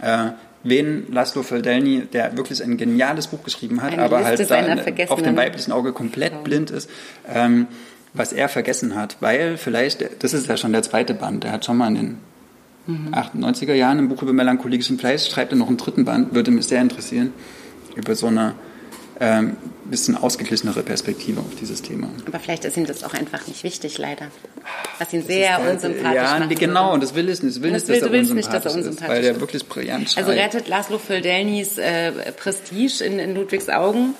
[0.00, 0.30] Äh,
[0.64, 5.22] wen Laszlo Feldelny, der wirklich ein geniales Buch geschrieben hat, Eine aber Liste halt auf
[5.22, 6.44] dem weiblichen Auge komplett Frauen.
[6.44, 6.88] blind ist,
[7.32, 7.66] ähm,
[8.14, 9.16] was er vergessen hat.
[9.20, 12.18] Weil vielleicht, das ist ja schon der zweite Band, der hat schon mal in den
[12.86, 13.14] mhm.
[13.14, 16.66] 98er Jahren ein Buch über melancholischen Fleiß, schreibt er noch einen dritten Band, würde mich
[16.66, 17.32] sehr interessieren,
[17.96, 18.54] über so eine
[19.22, 22.08] ähm, bisschen ausgeglichenere Perspektive auf dieses Thema.
[22.26, 24.26] Aber vielleicht ist ihm das auch einfach nicht wichtig, leider.
[24.98, 26.50] Was ihn sehr halt, unsympathisch ja, macht.
[26.50, 27.56] Ja, genau, und das will ich nicht.
[27.56, 30.10] Das will das nicht, dass, er nicht dass er unsympathisch ist, weil der wirklich brillant
[30.10, 30.26] schreibt.
[30.26, 34.14] Also rettet Laszlo Földelnys äh, Prestige in, in Ludwigs Augen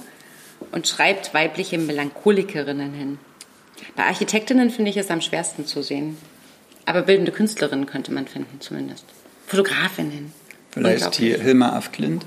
[0.70, 3.18] und schreibt weibliche Melancholikerinnen hin.
[3.96, 6.16] Bei Architektinnen finde ich es am schwersten zu sehen.
[6.86, 9.04] Aber bildende Künstlerinnen könnte man finden, zumindest.
[9.48, 10.32] Fotografinnen.
[10.70, 12.24] Vielleicht hier Hilma af Klint.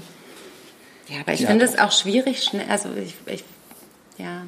[1.08, 1.48] Ja, aber ich ja.
[1.48, 3.44] finde es auch schwierig, schnell, also ich, ich,
[4.18, 4.44] ja.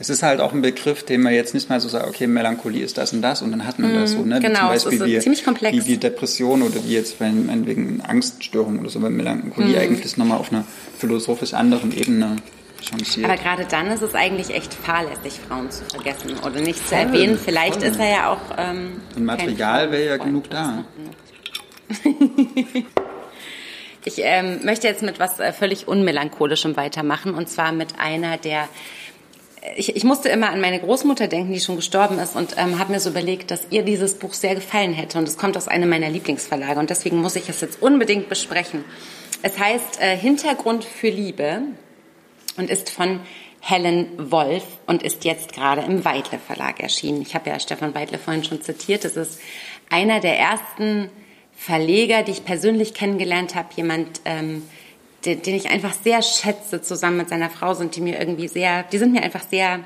[0.00, 2.84] Es ist halt auch ein Begriff, den man jetzt nicht mal so sagt, okay, Melancholie
[2.84, 4.38] ist das und das und dann hat man das so, ne?
[4.38, 5.76] Genau, wie zum Beispiel wie, ziemlich komplex.
[5.76, 9.78] Wie, wie Depression oder wie jetzt wenn, wegen Angststörung oder so, weil Melancholie mhm.
[9.78, 10.64] eigentlich nochmal auf einer
[10.96, 12.36] philosophisch anderen Ebene
[12.80, 13.24] changiert.
[13.28, 17.36] Aber gerade dann ist es eigentlich echt fahrlässig, Frauen zu vergessen oder nicht zu erwähnen.
[17.36, 17.90] Vielleicht voll.
[17.90, 18.56] ist er ja auch.
[18.56, 20.84] Ähm, Ein Material wäre ja genug da.
[24.08, 28.66] Ich ähm, möchte jetzt mit was äh, völlig unmelancholischem weitermachen und zwar mit einer der
[29.60, 32.78] äh, ich, ich musste immer an meine Großmutter denken, die schon gestorben ist und ähm,
[32.78, 35.68] habe mir so überlegt, dass ihr dieses Buch sehr gefallen hätte und es kommt aus
[35.68, 38.82] einem meiner Lieblingsverlage und deswegen muss ich es jetzt unbedingt besprechen.
[39.42, 41.60] Es heißt äh, Hintergrund für Liebe
[42.56, 43.20] und ist von
[43.60, 47.20] Helen Wolf und ist jetzt gerade im Weidle Verlag erschienen.
[47.20, 49.04] Ich habe ja Stefan Weidle vorhin schon zitiert.
[49.04, 49.38] Es ist
[49.90, 51.10] einer der ersten
[51.58, 54.62] Verleger, die ich persönlich kennengelernt habe, jemand, ähm,
[55.24, 58.84] den, den ich einfach sehr schätze, zusammen mit seiner Frau sind die mir irgendwie sehr,
[58.84, 59.80] die sind mir einfach sehr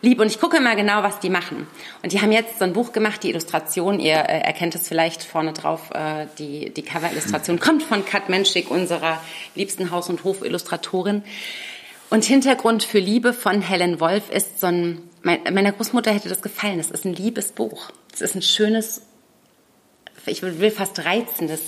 [0.00, 1.68] lieb und ich gucke immer genau, was die machen.
[2.02, 5.22] Und die haben jetzt so ein Buch gemacht, die Illustration, ihr äh, erkennt es vielleicht
[5.22, 9.20] vorne drauf, äh, die, die Cover-Illustration kommt von Kat Menschik, unserer
[9.54, 11.22] liebsten Haus- und Hof-Illustratorin.
[12.10, 16.42] Und Hintergrund für Liebe von Helen Wolf ist so ein, mein, meiner Großmutter hätte das
[16.42, 17.90] gefallen, es ist ein liebes Buch.
[18.12, 19.02] Es ist ein schönes
[20.26, 21.60] ich will fast reizendes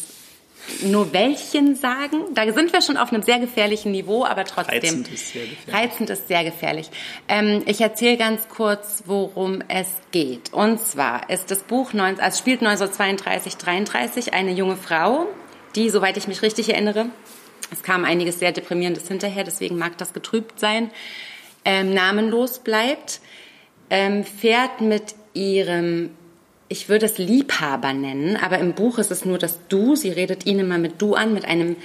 [0.83, 2.35] Novellchen sagen.
[2.35, 4.81] Da sind wir schon auf einem sehr gefährlichen Niveau, aber trotzdem.
[4.81, 5.75] Reizend ist sehr gefährlich.
[5.75, 6.91] Reizend ist sehr gefährlich.
[7.29, 10.53] Ähm, ich erzähle ganz kurz, worum es geht.
[10.53, 15.27] Und zwar ist das Buch, 19, also spielt 1932, 33 eine junge Frau,
[15.77, 17.07] die, soweit ich mich richtig erinnere,
[17.73, 20.91] es kam einiges sehr Deprimierendes hinterher, deswegen mag das getrübt sein,
[21.65, 23.21] ähm, namenlos bleibt,
[23.91, 26.11] ähm, fährt mit ihrem
[26.75, 29.95] ich würde es Liebhaber nennen, aber im Buch ist es nur das Du.
[29.95, 31.77] Sie redet ihn immer mit Du an, mit einem,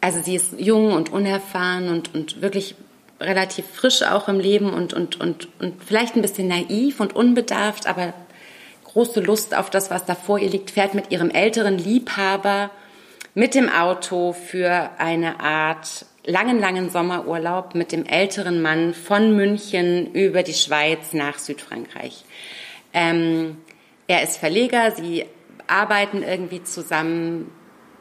[0.00, 2.76] also sie ist jung und unerfahren und, und wirklich
[3.20, 7.86] relativ frisch auch im Leben und, und, und, und vielleicht ein bisschen naiv und unbedarft,
[7.86, 8.14] aber
[8.84, 12.70] große Lust auf das, was da vor ihr liegt, fährt mit ihrem älteren Liebhaber
[13.34, 20.14] mit dem Auto für eine Art langen, langen Sommerurlaub mit dem älteren Mann von München
[20.14, 22.24] über die Schweiz nach Südfrankreich.
[22.94, 23.56] Ähm,
[24.06, 25.24] er ist Verleger, sie
[25.66, 27.50] arbeiten irgendwie zusammen,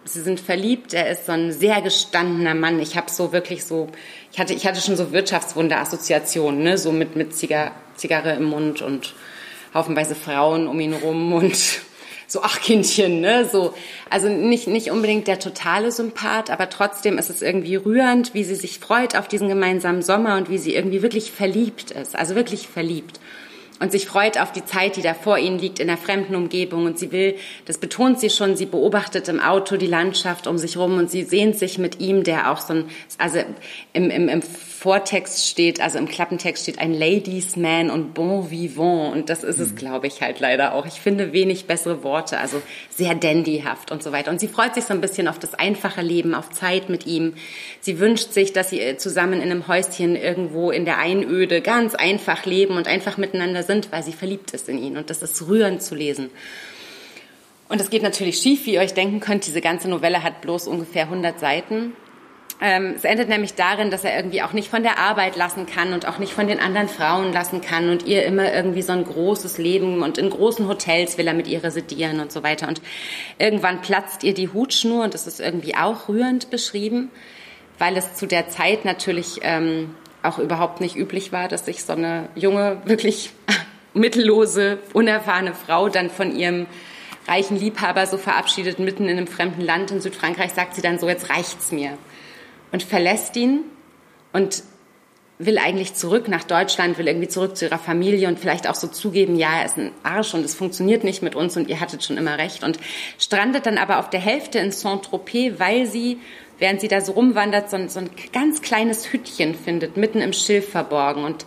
[0.06, 2.80] sie sind verliebt, er ist so ein sehr gestandener Mann.
[2.80, 3.88] Ich habe so wirklich so,
[4.32, 6.78] ich hatte, ich hatte schon so Wirtschaftswunder-Assoziationen, ne?
[6.78, 9.14] so mit, mit Zigar Zigarre im Mund und
[9.74, 11.56] haufenweise Frauen um ihn rum und
[12.28, 13.76] so, ach Kindchen, ne, so.
[14.10, 18.56] Also nicht, nicht unbedingt der totale Sympath, aber trotzdem ist es irgendwie rührend, wie sie
[18.56, 22.68] sich freut auf diesen gemeinsamen Sommer und wie sie irgendwie wirklich verliebt ist, also wirklich
[22.68, 23.20] verliebt
[23.80, 26.86] und sich freut auf die Zeit, die da vor ihnen liegt in einer fremden Umgebung.
[26.86, 30.78] Und sie will, das betont sie schon, sie beobachtet im Auto die Landschaft um sich
[30.78, 32.86] rum und sie sehnt sich mit ihm, der auch so ein,
[33.17, 33.39] also
[33.93, 34.41] im, im, im
[34.84, 39.15] Vortext steht, also im Klappentext steht ein Ladies Man und Bon Vivant.
[39.15, 39.75] Und das ist es, mhm.
[39.77, 40.86] glaube ich, halt leider auch.
[40.86, 44.29] Ich finde wenig bessere Worte, also sehr dandyhaft und so weiter.
[44.29, 47.36] Und sie freut sich so ein bisschen auf das einfache Leben, auf Zeit mit ihm.
[47.79, 51.95] Sie wünscht sich, dass sie äh, zusammen in einem Häuschen irgendwo in der Einöde ganz
[51.95, 54.97] einfach leben und einfach miteinander sind, weil sie verliebt ist in ihn.
[54.97, 56.29] Und das ist rührend zu lesen.
[57.69, 59.47] Und es geht natürlich schief, wie ihr euch denken könnt.
[59.47, 61.93] Diese ganze Novelle hat bloß ungefähr 100 Seiten.
[62.66, 65.91] Ähm, es endet nämlich darin, dass er irgendwie auch nicht von der Arbeit lassen kann
[65.91, 69.03] und auch nicht von den anderen Frauen lassen kann und ihr immer irgendwie so ein
[69.03, 72.70] großes Leben und in großen Hotels will er mit ihr residieren und so weiter.
[72.70, 72.82] Und
[73.38, 77.11] irgendwann platzt ihr die Hutschnur und das ist irgendwie auch rührend beschrieben,
[77.80, 81.91] weil es zu der Zeit natürlich ähm, auch überhaupt nicht üblich war, dass sich so
[81.91, 83.32] eine junge, wirklich
[83.93, 86.68] mittellose, unerfahrene Frau dann von ihrem
[87.28, 91.09] reichen Liebhaber so verabschiedet, mitten in einem fremden Land in Südfrankreich, sagt sie dann so,
[91.09, 91.97] jetzt reicht's mir
[92.74, 93.61] und verlässt ihn
[94.34, 94.63] und
[95.38, 98.88] will eigentlich zurück nach Deutschland, will irgendwie zurück zu ihrer Familie und vielleicht auch so
[98.88, 102.03] zugeben, ja, er ist ein Arsch und es funktioniert nicht mit uns und ihr hattet
[102.03, 102.78] schon immer recht und
[103.19, 106.17] strandet dann aber auf der Hälfte in Saint-Tropez, weil sie,
[106.59, 110.34] während sie da so rumwandert, so ein, so ein ganz kleines Hütchen findet, mitten im
[110.34, 111.45] Schilf verborgen und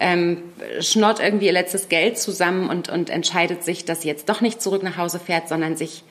[0.00, 0.42] ähm,
[0.80, 4.62] schnort irgendwie ihr letztes Geld zusammen und, und entscheidet sich, dass sie jetzt doch nicht
[4.62, 6.02] zurück nach Hause fährt, sondern sich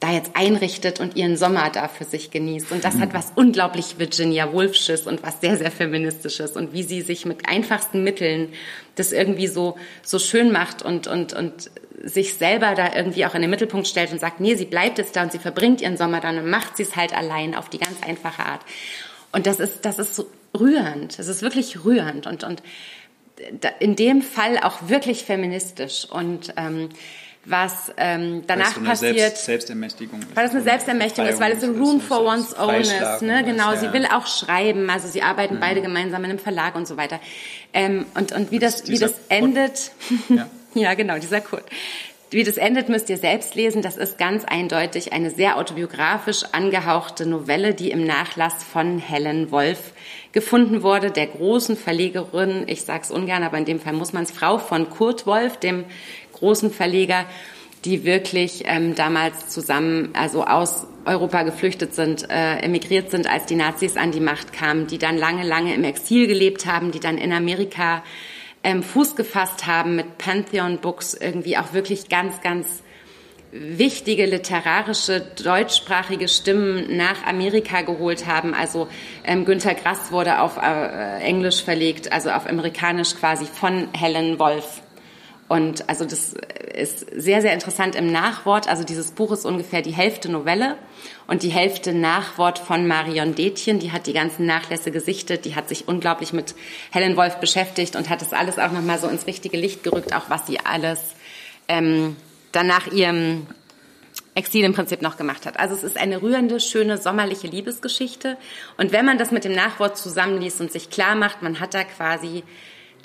[0.00, 2.72] da jetzt einrichtet und ihren Sommer da für sich genießt.
[2.72, 7.02] Und das hat was unglaublich Virginia Woolfsches und was sehr, sehr feministisches und wie sie
[7.02, 8.48] sich mit einfachsten Mitteln
[8.96, 11.70] das irgendwie so, so schön macht und, und, und
[12.02, 15.16] sich selber da irgendwie auch in den Mittelpunkt stellt und sagt, nee, sie bleibt jetzt
[15.16, 17.78] da und sie verbringt ihren Sommer dann und macht sie es halt allein auf die
[17.78, 18.62] ganz einfache Art.
[19.32, 20.26] Und das ist, das ist so
[20.58, 21.18] rührend.
[21.18, 22.62] Das ist wirklich rührend und, und
[23.80, 26.88] in dem Fall auch wirklich feministisch und, ähm,
[27.50, 29.18] was ähm, danach weil passiert.
[29.18, 30.36] Selbst, Selbstermächtigung ist.
[30.36, 33.22] Weil es eine Selbstermächtigung ist, weil es ein Room for one's own ist.
[33.22, 33.44] Ne?
[33.44, 35.60] Genau, sie will auch schreiben, also sie arbeiten mhm.
[35.60, 37.20] beide gemeinsam in einem Verlag und so weiter.
[37.72, 39.92] Ähm, und, und wie das, wie das endet,
[40.28, 40.46] ja.
[40.74, 41.64] ja genau, dieser Kurt.
[42.32, 43.82] Wie das endet, müsst ihr selbst lesen.
[43.82, 49.92] Das ist ganz eindeutig eine sehr autobiografisch angehauchte Novelle, die im Nachlass von Helen Wolf
[50.30, 54.30] gefunden wurde, der großen Verlegerin, ich sag's ungern, aber in dem Fall muss man es,
[54.30, 55.84] Frau von Kurt Wolf, dem
[56.40, 57.26] großen Verleger,
[57.84, 63.54] die wirklich ähm, damals zusammen, also aus Europa geflüchtet sind, äh, emigriert sind, als die
[63.54, 67.16] Nazis an die Macht kamen, die dann lange, lange im Exil gelebt haben, die dann
[67.16, 68.02] in Amerika
[68.62, 72.82] ähm, Fuß gefasst haben mit Pantheon Books, irgendwie auch wirklich ganz, ganz
[73.52, 78.54] wichtige literarische deutschsprachige Stimmen nach Amerika geholt haben.
[78.54, 78.88] Also
[79.24, 84.82] ähm, Günter Grass wurde auf äh, Englisch verlegt, also auf amerikanisch quasi von Helen Wolf.
[85.50, 86.34] Und also das
[86.74, 88.68] ist sehr, sehr interessant im Nachwort.
[88.68, 90.76] Also dieses Buch ist ungefähr die Hälfte Novelle
[91.26, 93.80] und die Hälfte Nachwort von Marion Detjen.
[93.80, 95.44] Die hat die ganzen Nachlässe gesichtet.
[95.44, 96.54] Die hat sich unglaublich mit
[96.92, 100.30] Helen Wolf beschäftigt und hat das alles auch nochmal so ins richtige Licht gerückt, auch
[100.30, 101.00] was sie alles
[101.66, 102.14] ähm,
[102.52, 103.48] dann nach ihrem
[104.36, 105.58] Exil im Prinzip noch gemacht hat.
[105.58, 108.36] Also es ist eine rührende, schöne, sommerliche Liebesgeschichte.
[108.76, 111.82] Und wenn man das mit dem Nachwort zusammenliest und sich klar macht, man hat da
[111.82, 112.44] quasi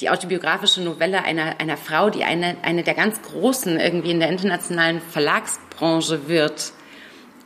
[0.01, 4.29] die autobiografische Novelle einer, einer Frau, die eine, eine der ganz Großen irgendwie in der
[4.29, 6.73] internationalen Verlagsbranche wird,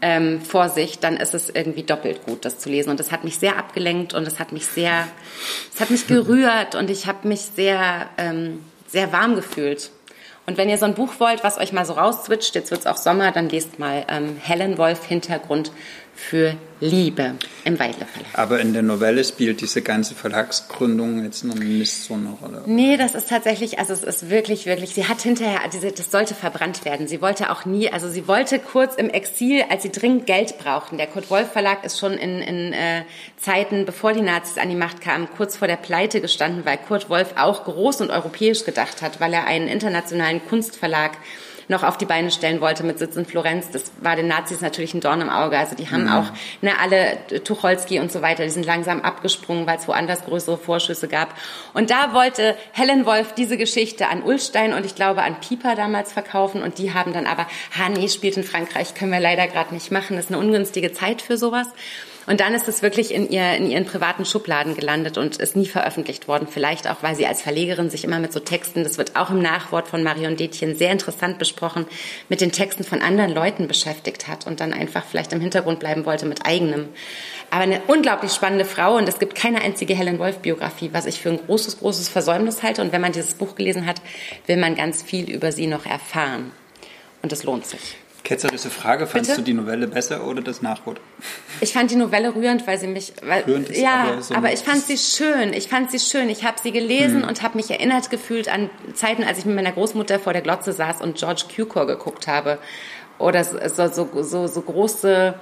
[0.02, 2.90] ähm, vor sich, dann ist es irgendwie doppelt gut, das zu lesen.
[2.90, 5.08] Und das hat mich sehr abgelenkt und es hat mich sehr,
[5.74, 9.92] es hat mich gerührt und ich habe mich sehr, ähm, sehr warm gefühlt.
[10.46, 12.88] Und wenn ihr so ein Buch wollt, was euch mal so rauszwitscht, jetzt wird es
[12.88, 15.72] auch Sommer, dann lest mal ähm, Helen Wolf Hintergrund
[16.20, 18.30] für Liebe im Weidle Verlag.
[18.34, 22.64] Aber in der Novelle spielt diese ganze Verlagsgründung jetzt noch nicht so eine Rolle.
[22.68, 26.36] Nee, das ist tatsächlich, also es ist wirklich, wirklich, sie hat hinterher, diese, das sollte
[26.36, 27.08] verbrannt werden.
[27.08, 30.98] Sie wollte auch nie, also sie wollte kurz im Exil, als sie dringend Geld brauchten.
[30.98, 33.04] Der Kurt Wolf Verlag ist schon in, in äh,
[33.38, 37.10] Zeiten, bevor die Nazis an die Macht kamen, kurz vor der Pleite gestanden, weil Kurt
[37.10, 41.18] Wolf auch groß und europäisch gedacht hat, weil er einen internationalen Kunstverlag
[41.70, 43.70] noch auf die Beine stellen wollte mit Sitz in Florenz.
[43.70, 45.58] Das war den Nazis natürlich ein Dorn im Auge.
[45.58, 46.12] Also die haben mhm.
[46.12, 46.26] auch
[46.62, 51.08] ne, alle Tucholsky und so weiter, die sind langsam abgesprungen, weil es woanders größere Vorschüsse
[51.08, 51.36] gab.
[51.74, 56.12] Und da wollte Helen Wolf diese Geschichte an Ulstein und ich glaube an Pieper damals
[56.12, 57.46] verkaufen und die haben dann aber,
[57.78, 60.92] ha nee, spielt in Frankreich, können wir leider gerade nicht machen, das ist eine ungünstige
[60.92, 61.68] Zeit für sowas.
[62.30, 65.66] Und dann ist es wirklich in, ihr, in ihren privaten Schubladen gelandet und ist nie
[65.66, 66.48] veröffentlicht worden.
[66.48, 69.42] Vielleicht auch, weil sie als Verlegerin sich immer mit so Texten, das wird auch im
[69.42, 71.88] Nachwort von Marion Detjen sehr interessant besprochen,
[72.30, 76.06] mit den Texten von anderen Leuten beschäftigt hat und dann einfach vielleicht im Hintergrund bleiben
[76.06, 76.90] wollte mit eigenem.
[77.50, 81.20] Aber eine unglaublich spannende Frau und es gibt keine einzige Helen Wolf Biografie, was ich
[81.20, 82.84] für ein großes, großes Versäumnis halte.
[82.84, 84.04] Und wenn man dieses Buch gelesen hat,
[84.46, 86.52] will man ganz viel über sie noch erfahren.
[87.24, 87.98] Und es lohnt sich.
[88.24, 89.42] Ketzerische Frage, fandest Bitte?
[89.42, 91.00] du die Novelle besser oder das Nachwort?
[91.62, 93.14] Ich fand die Novelle rührend, weil sie mich...
[93.24, 95.54] Weil, rührend ist ja, aber, so aber ich fand sie schön.
[95.54, 96.30] Ich fand sie schön.
[96.30, 97.30] Ich habe sie gelesen hm.
[97.30, 100.74] und habe mich erinnert gefühlt an Zeiten, als ich mit meiner Großmutter vor der Glotze
[100.74, 102.60] saß und George Cukor geguckt habe.
[103.20, 103.58] Oder so,
[103.92, 105.36] so, so, so große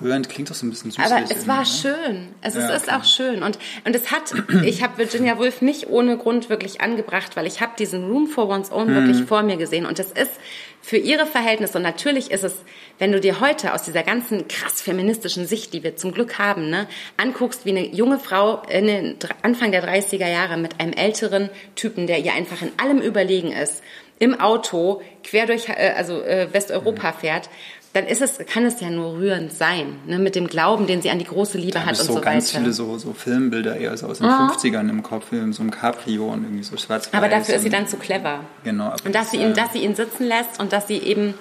[0.00, 1.12] Rührend klingt doch so ein bisschen süßlich.
[1.12, 1.66] Aber es war ne?
[1.66, 2.28] schön.
[2.42, 2.96] Also ja, es ist okay.
[2.96, 3.42] auch schön.
[3.42, 7.60] Und, und es hat, ich habe Virginia Woolf nicht ohne Grund wirklich angebracht, weil ich
[7.60, 8.94] habe diesen Room for One's Own hm.
[8.94, 9.86] wirklich vor mir gesehen.
[9.86, 10.32] Und das ist
[10.80, 12.54] für ihre Verhältnisse, und natürlich ist es,
[12.98, 16.70] wenn du dir heute aus dieser ganzen krass feministischen Sicht, die wir zum Glück haben,
[16.70, 21.50] ne, anguckst, wie eine junge Frau in den Anfang der 30er Jahre mit einem älteren
[21.74, 23.82] Typen, der ihr einfach in allem überlegen ist,
[24.18, 27.16] im Auto quer durch äh, also äh, Westeuropa mhm.
[27.16, 27.50] fährt
[27.94, 31.10] dann ist es, kann es ja nur rührend sein, ne, mit dem Glauben, den sie
[31.10, 32.32] an die große Liebe da hat und so, so weiter.
[32.32, 34.30] ganz viele so, so Filmbilder eher so aus den oh.
[34.30, 37.86] 50ern im Kopf, so einem Cabrio und irgendwie so schwarz Aber dafür ist sie dann
[37.86, 38.40] zu clever.
[38.62, 38.94] Genau.
[39.04, 41.34] Und dass sie, ihn, dass sie ihn sitzen lässt und dass sie eben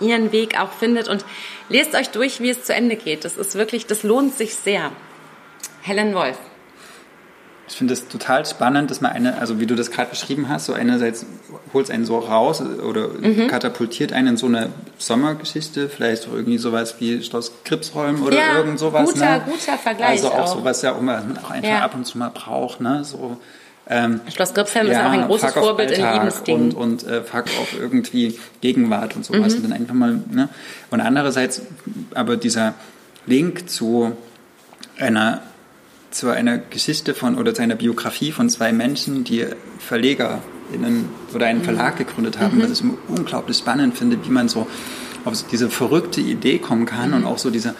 [0.00, 1.24] ihren Weg auch findet und
[1.68, 3.24] lest euch durch, wie es zu Ende geht.
[3.24, 4.90] Das ist wirklich, das lohnt sich sehr.
[5.82, 6.38] Helen Wolf
[7.66, 10.66] ich finde es total spannend, dass man eine, also wie du das gerade beschrieben hast,
[10.66, 11.24] so einerseits
[11.72, 13.48] holt es einen so raus oder mhm.
[13.48, 18.58] katapultiert einen in so eine Sommergeschichte, vielleicht auch irgendwie sowas wie Schloss Kripsholm oder ja,
[18.58, 19.12] irgend sowas.
[19.12, 19.42] Guter, ne?
[19.46, 20.10] guter Vergleich.
[20.10, 20.58] Also auch, auch.
[20.58, 21.80] sowas ja, um man auch einfach ja.
[21.80, 23.02] ab und zu mal braucht, ne?
[23.02, 23.38] So,
[23.86, 26.72] ähm, Schloss Gripsholm ja, ist auch ein großes Vorbild in Liebesdingen.
[26.72, 29.54] Und, und äh, fuck auf irgendwie Gegenwart und sowas.
[29.54, 29.64] Mhm.
[29.64, 30.50] Und dann einfach mal, ne?
[30.90, 31.62] Und andererseits
[32.14, 32.74] aber dieser
[33.26, 34.12] Link zu
[34.98, 35.42] einer
[36.14, 39.46] zu einer Geschichte von oder zu einer Biografie von zwei Menschen, die
[39.78, 42.62] VerlegerInnen oder einen Verlag gegründet haben, mhm.
[42.62, 44.66] was ich unglaublich spannend finde, wie man so
[45.24, 47.16] auf diese verrückte Idee kommen kann mhm.
[47.16, 47.74] und auch so diese,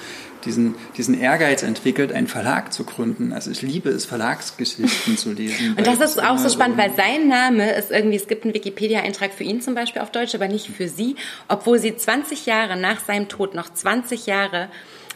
[0.44, 3.32] diesen, diesen Ehrgeiz entwickelt, einen Verlag zu gründen.
[3.32, 5.74] Also ich liebe es, Verlagsgeschichten zu lesen.
[5.78, 8.54] Und das ist auch so spannend, so weil sein Name ist irgendwie, es gibt einen
[8.54, 11.16] Wikipedia-Eintrag für ihn zum Beispiel auf Deutsch, aber nicht für sie,
[11.48, 14.68] obwohl sie 20 Jahre nach seinem Tod, noch 20 Jahre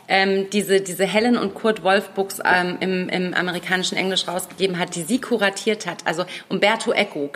[0.08, 4.94] ähm, diese, diese Helen und Kurt Wolf Books ähm, im, im amerikanischen Englisch rausgegeben hat,
[4.94, 6.06] die sie kuratiert hat.
[6.06, 7.30] Also Umberto Eco,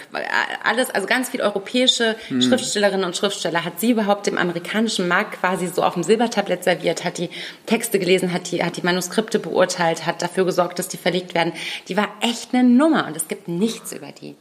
[0.64, 2.43] alles, also ganz viele europäische hm.
[2.43, 7.05] Schriftstellerinnen und Schriftsteller hat sie überhaupt dem amerikanischen Markt quasi so auf dem Silbertablett serviert,
[7.05, 7.31] hat die
[7.66, 11.53] Texte gelesen, hat die, hat die Manuskripte beurteilt, hat dafür gesorgt, dass die verlegt werden.
[11.89, 14.35] Die war echt eine Nummer und es gibt nichts über die.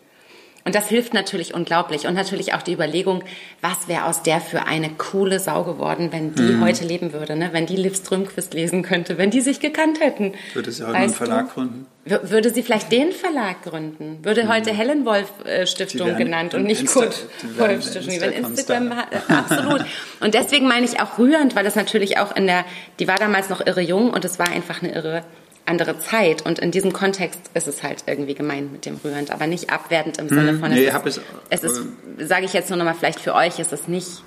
[0.64, 2.06] Und das hilft natürlich unglaublich.
[2.08, 3.24] Und natürlich auch die Überlegung,
[3.62, 6.64] was wäre aus der für eine coole Sau geworden, wenn die mhm.
[6.64, 7.50] heute leben würde, ne?
[7.52, 10.34] wenn die Liv Strömquist lesen könnte, wenn die sich gekannt hätten.
[10.54, 11.54] Würde sie heute einen Verlag du?
[11.54, 11.86] gründen?
[12.06, 14.20] Würde sie vielleicht den Verlag gründen?
[14.24, 14.50] Würde mhm.
[14.50, 17.26] heute Helen Wolf äh, Stiftung genannt und nicht Insta Kurt
[17.58, 18.22] Wolf Stiftung.
[18.22, 19.86] Wenn Instagram äh, absolut.
[20.20, 22.66] Und deswegen meine ich auch rührend, weil das natürlich auch in der,
[23.00, 25.24] die war damals noch irre jung und es war einfach eine irre
[25.72, 26.46] andere Zeit.
[26.46, 30.20] Und in diesem Kontext ist es halt irgendwie gemeint mit dem rührend, aber nicht abwertend
[30.20, 31.82] im Sinne hm, von, nee, es, ist, es ist,
[32.20, 34.24] sage ich jetzt nur nochmal, vielleicht für euch ist es nicht,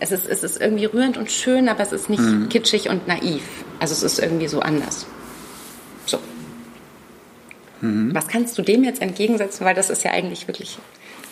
[0.00, 2.48] es ist, es ist irgendwie rührend und schön, aber es ist nicht hm.
[2.48, 3.42] kitschig und naiv.
[3.78, 5.06] Also es ist irgendwie so anders.
[6.06, 6.18] So.
[7.80, 8.14] Mhm.
[8.14, 9.64] Was kannst du dem jetzt entgegensetzen?
[9.64, 10.78] Weil das ist ja eigentlich wirklich,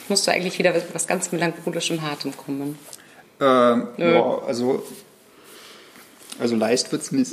[0.08, 2.78] musst du eigentlich wieder was ganz melancholischem Hartem kommen.
[3.40, 4.38] Ähm, ja.
[4.46, 4.84] also
[6.40, 7.32] also leicht wird es nicht.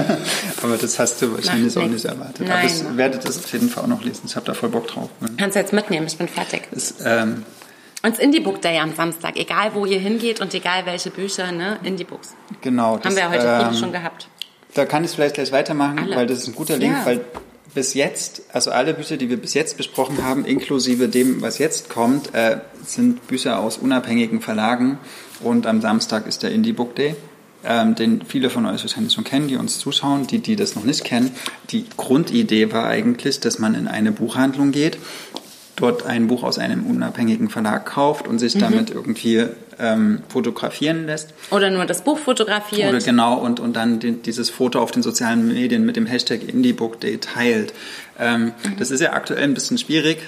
[0.62, 2.46] Aber das hast du wahrscheinlich Nein, auch nicht erwartet.
[2.46, 4.22] Nein, Aber ich werde das auf jeden Fall auch noch lesen.
[4.26, 5.10] Ich habe da voll Bock drauf.
[5.36, 6.62] Kannst du jetzt mitnehmen, ich bin fertig.
[6.70, 7.44] Ist, ähm,
[8.02, 11.52] Und das Indie Book Day am Samstag, egal wo ihr hingeht und egal welche Bücher,
[11.52, 11.78] ne?
[11.82, 12.34] Indie Books.
[12.60, 13.00] Genau.
[13.02, 14.28] Haben wir ja heute ähm, schon gehabt.
[14.74, 16.16] Da kann ich vielleicht gleich weitermachen, Alle.
[16.16, 17.06] weil das ist ein guter Link, ja.
[17.06, 17.24] weil
[17.74, 21.90] bis jetzt, also alle Bücher, die wir bis jetzt besprochen haben, inklusive dem, was jetzt
[21.90, 24.98] kommt, äh, sind Bücher aus unabhängigen Verlagen.
[25.40, 27.16] Und am Samstag ist der Indie Book Day,
[27.66, 30.84] ähm, den viele von euch wahrscheinlich schon kennen, die uns zuschauen, die, die das noch
[30.84, 31.30] nicht kennen.
[31.70, 34.98] Die Grundidee war eigentlich, dass man in eine Buchhandlung geht,
[35.76, 38.60] dort ein Buch aus einem unabhängigen Verlag kauft und sich mhm.
[38.60, 39.46] damit irgendwie
[39.78, 41.34] ähm, fotografieren lässt.
[41.50, 42.88] Oder nur das Buch fotografiert.
[42.88, 46.48] Oder genau, und, und dann den, dieses Foto auf den sozialen Medien mit dem Hashtag
[46.48, 47.74] IndieBookDay teilt.
[48.18, 48.52] Ähm, mhm.
[48.78, 50.18] Das ist ja aktuell ein bisschen schwierig.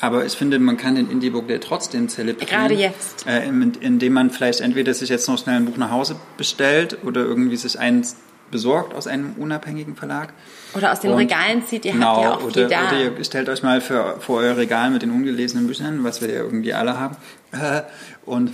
[0.00, 2.48] Aber ich finde, man kann den Indie-Book Day trotzdem zelebrieren.
[2.48, 3.26] Gerade jetzt.
[3.26, 7.20] Äh, indem man vielleicht entweder sich jetzt noch schnell ein Buch nach Hause bestellt oder
[7.22, 8.16] irgendwie sich eins
[8.52, 10.32] besorgt aus einem unabhängigen Verlag.
[10.74, 12.88] Oder aus den und, Regalen zieht, ihr genau, habt ja auch oder, da.
[12.88, 16.28] Oder ihr stellt euch mal für, vor euer Regal mit den ungelesenen Büchern, was wir
[16.28, 17.16] ja irgendwie alle haben,
[17.50, 17.82] äh,
[18.24, 18.50] und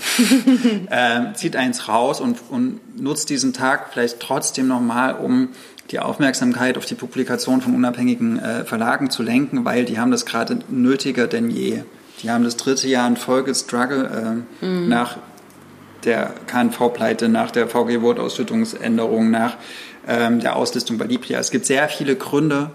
[0.90, 5.50] äh, zieht eins raus und, und nutzt diesen Tag vielleicht trotzdem nochmal, um
[5.90, 10.26] die Aufmerksamkeit auf die Publikation von unabhängigen äh, Verlagen zu lenken, weil die haben das
[10.26, 11.82] gerade nötiger denn je.
[12.22, 14.88] Die haben das dritte Jahr in Folge Struggle äh, mhm.
[14.88, 15.18] nach
[16.04, 19.56] der KNV-Pleite, nach der VG-Wortausschüttungsänderung, nach
[20.06, 21.38] ähm, der Auslistung bei Libria.
[21.38, 22.70] Es gibt sehr viele Gründe,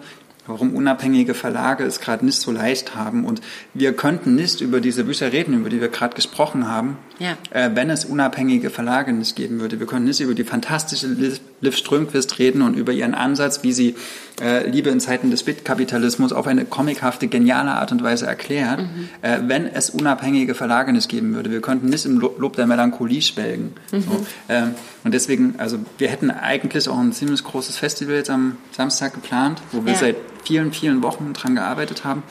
[0.46, 3.26] warum unabhängige Verlage es gerade nicht so leicht haben.
[3.26, 3.42] Und
[3.74, 7.38] wir könnten nicht über diese Bücher reden, über die wir gerade gesprochen haben, ja.
[7.52, 9.80] äh, wenn es unabhängige Verlage nicht geben würde.
[9.80, 13.96] Wir können nicht über die fantastische Liv Strömquist reden und über ihren Ansatz, wie sie
[14.42, 19.10] äh, Liebe in Zeiten des Bitkapitalismus auf eine comichafte, geniale Art und Weise erklärt, mhm.
[19.22, 21.52] äh, wenn es unabhängige Verlage nicht geben würde.
[21.52, 23.74] Wir könnten nicht im Lob der Melancholie schwelgen.
[23.92, 24.02] Mhm.
[24.02, 28.58] So, ähm, und deswegen, also wir hätten eigentlich auch ein ziemlich großes Festival jetzt am
[28.72, 30.00] Samstag geplant, wo wir ja.
[30.00, 32.24] seit vielen, vielen Wochen dran gearbeitet haben.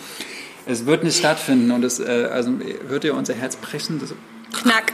[0.66, 2.52] Es wird nicht stattfinden und es, äh, also
[2.88, 4.00] hört ihr unser Herz brechen.
[4.00, 4.14] Das,
[4.52, 4.92] Knack.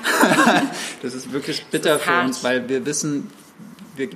[1.03, 3.29] das ist wirklich bitter ist für uns, weil wir wissen,
[3.97, 4.09] wir,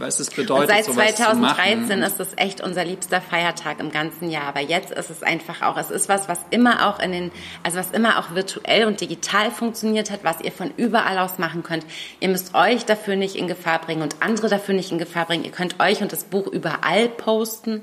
[0.00, 0.70] was es bedeutet.
[0.70, 4.44] Und seit 2013 ist es echt unser liebster Feiertag im ganzen Jahr.
[4.44, 7.30] Aber jetzt ist es einfach auch, es ist was, was immer auch in den,
[7.62, 11.62] also was immer auch virtuell und digital funktioniert hat, was ihr von überall aus machen
[11.62, 11.84] könnt.
[12.20, 15.44] Ihr müsst euch dafür nicht in Gefahr bringen und andere dafür nicht in Gefahr bringen.
[15.44, 17.82] Ihr könnt euch und das Buch überall posten.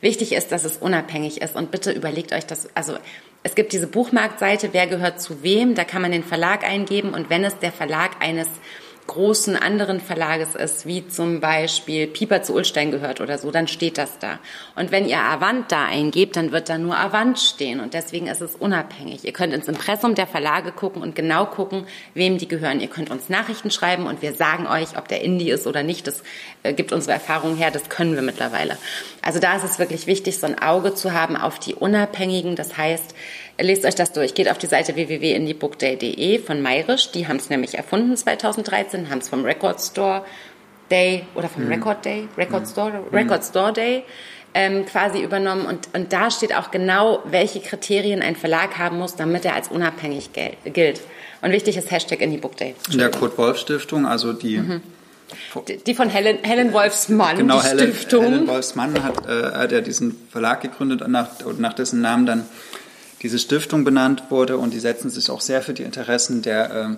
[0.00, 2.96] Wichtig ist, dass es unabhängig ist und bitte überlegt euch das, also
[3.44, 7.30] es gibt diese Buchmarktseite, wer gehört zu wem, da kann man den Verlag eingeben und
[7.30, 8.48] wenn es der Verlag eines
[9.06, 13.98] großen anderen Verlages ist, wie zum Beispiel Pieper zu Ulstein gehört oder so, dann steht
[13.98, 14.38] das da.
[14.76, 18.40] Und wenn ihr Avant da eingebt, dann wird da nur Avant stehen und deswegen ist
[18.40, 19.24] es unabhängig.
[19.24, 22.80] Ihr könnt ins Impressum der Verlage gucken und genau gucken, wem die gehören.
[22.80, 26.06] Ihr könnt uns Nachrichten schreiben und wir sagen euch, ob der Indie ist oder nicht.
[26.06, 26.22] Das
[26.62, 28.78] äh, gibt unsere Erfahrung her, das können wir mittlerweile.
[29.20, 32.56] Also da ist es wirklich wichtig, so ein Auge zu haben auf die Unabhängigen.
[32.56, 33.14] Das heißt,
[33.60, 34.34] Lest euch das durch.
[34.34, 37.10] Geht auf die Seite www.indiebookday.de von Mayrisch.
[37.12, 40.24] Die haben es nämlich erfunden 2013, haben es vom Record Store
[40.90, 41.72] Day oder vom mhm.
[41.72, 42.66] Record Day, Record mhm.
[42.66, 44.04] Store, Record Store Day
[44.54, 45.66] ähm, quasi übernommen.
[45.66, 49.68] Und, und da steht auch genau, welche Kriterien ein Verlag haben muss, damit er als
[49.68, 50.30] unabhängig
[50.64, 51.00] gilt.
[51.40, 52.40] Und wichtig ist Hashtag Indie
[52.90, 54.82] In der Kurt-Wolf-Stiftung, also die mhm.
[55.86, 58.24] Die von Helen, Helen Wolfsmann, genau, die Helen, Stiftung.
[58.24, 62.26] Helen Wolfsmann hat, äh, hat ja diesen Verlag gegründet und nach, und nach dessen Namen
[62.26, 62.44] dann
[63.22, 66.96] diese Stiftung benannt wurde und die setzen sich auch sehr für die Interessen der äh,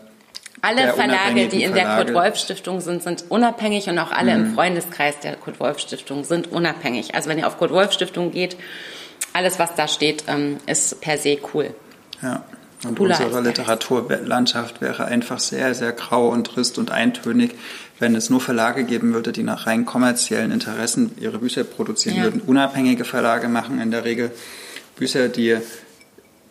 [0.62, 4.44] alle Verlage, die in der Kurt-Wolf-Stiftung sind, sind unabhängig und auch alle mhm.
[4.46, 7.14] im Freundeskreis der Kurt-Wolf-Stiftung sind unabhängig.
[7.14, 8.56] Also wenn ihr auf Kurt-Wolf-Stiftung geht,
[9.34, 11.74] alles, was da steht, ähm, ist per se cool.
[12.22, 12.44] Ja.
[12.86, 17.54] Und Cooler unsere Literaturlandschaft wäre einfach sehr, sehr grau und trist und eintönig,
[17.98, 22.22] wenn es nur Verlage geben würde, die nach rein kommerziellen Interessen ihre Bücher produzieren ja.
[22.24, 22.40] würden.
[22.40, 24.30] Unabhängige Verlage machen in der Regel
[24.96, 25.58] Bücher, die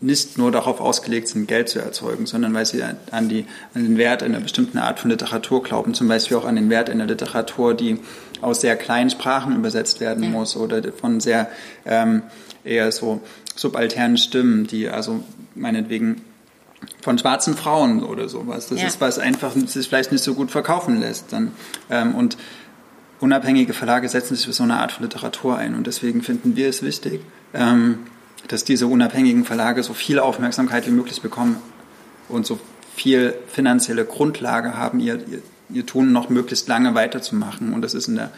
[0.03, 3.97] nicht nur darauf ausgelegt sind, Geld zu erzeugen, sondern weil sie an, die, an den
[3.97, 7.73] Wert einer bestimmten Art von Literatur glauben, zum Beispiel auch an den Wert einer Literatur,
[7.73, 7.99] die
[8.41, 11.49] aus sehr kleinen Sprachen übersetzt werden muss oder von sehr
[11.85, 12.23] ähm,
[12.65, 13.21] eher so
[13.55, 15.23] subalternen Stimmen, die also
[15.55, 16.21] meinetwegen
[17.01, 18.67] von schwarzen Frauen oder sowas.
[18.67, 18.87] Das ja.
[18.87, 21.31] ist was einfach sich vielleicht nicht so gut verkaufen lässt.
[21.31, 21.53] Dann,
[21.89, 22.37] ähm, und
[23.21, 26.67] unabhängige Verlage setzen sich für so eine Art von Literatur ein und deswegen finden wir
[26.67, 27.21] es wichtig,
[27.53, 27.99] ähm,
[28.47, 31.57] dass diese unabhängigen Verlage so viel Aufmerksamkeit wie möglich bekommen
[32.29, 32.59] und so
[32.95, 37.73] viel finanzielle Grundlage haben, ihr, ihr, ihr Tun noch möglichst lange weiterzumachen.
[37.73, 38.31] Und das ist in der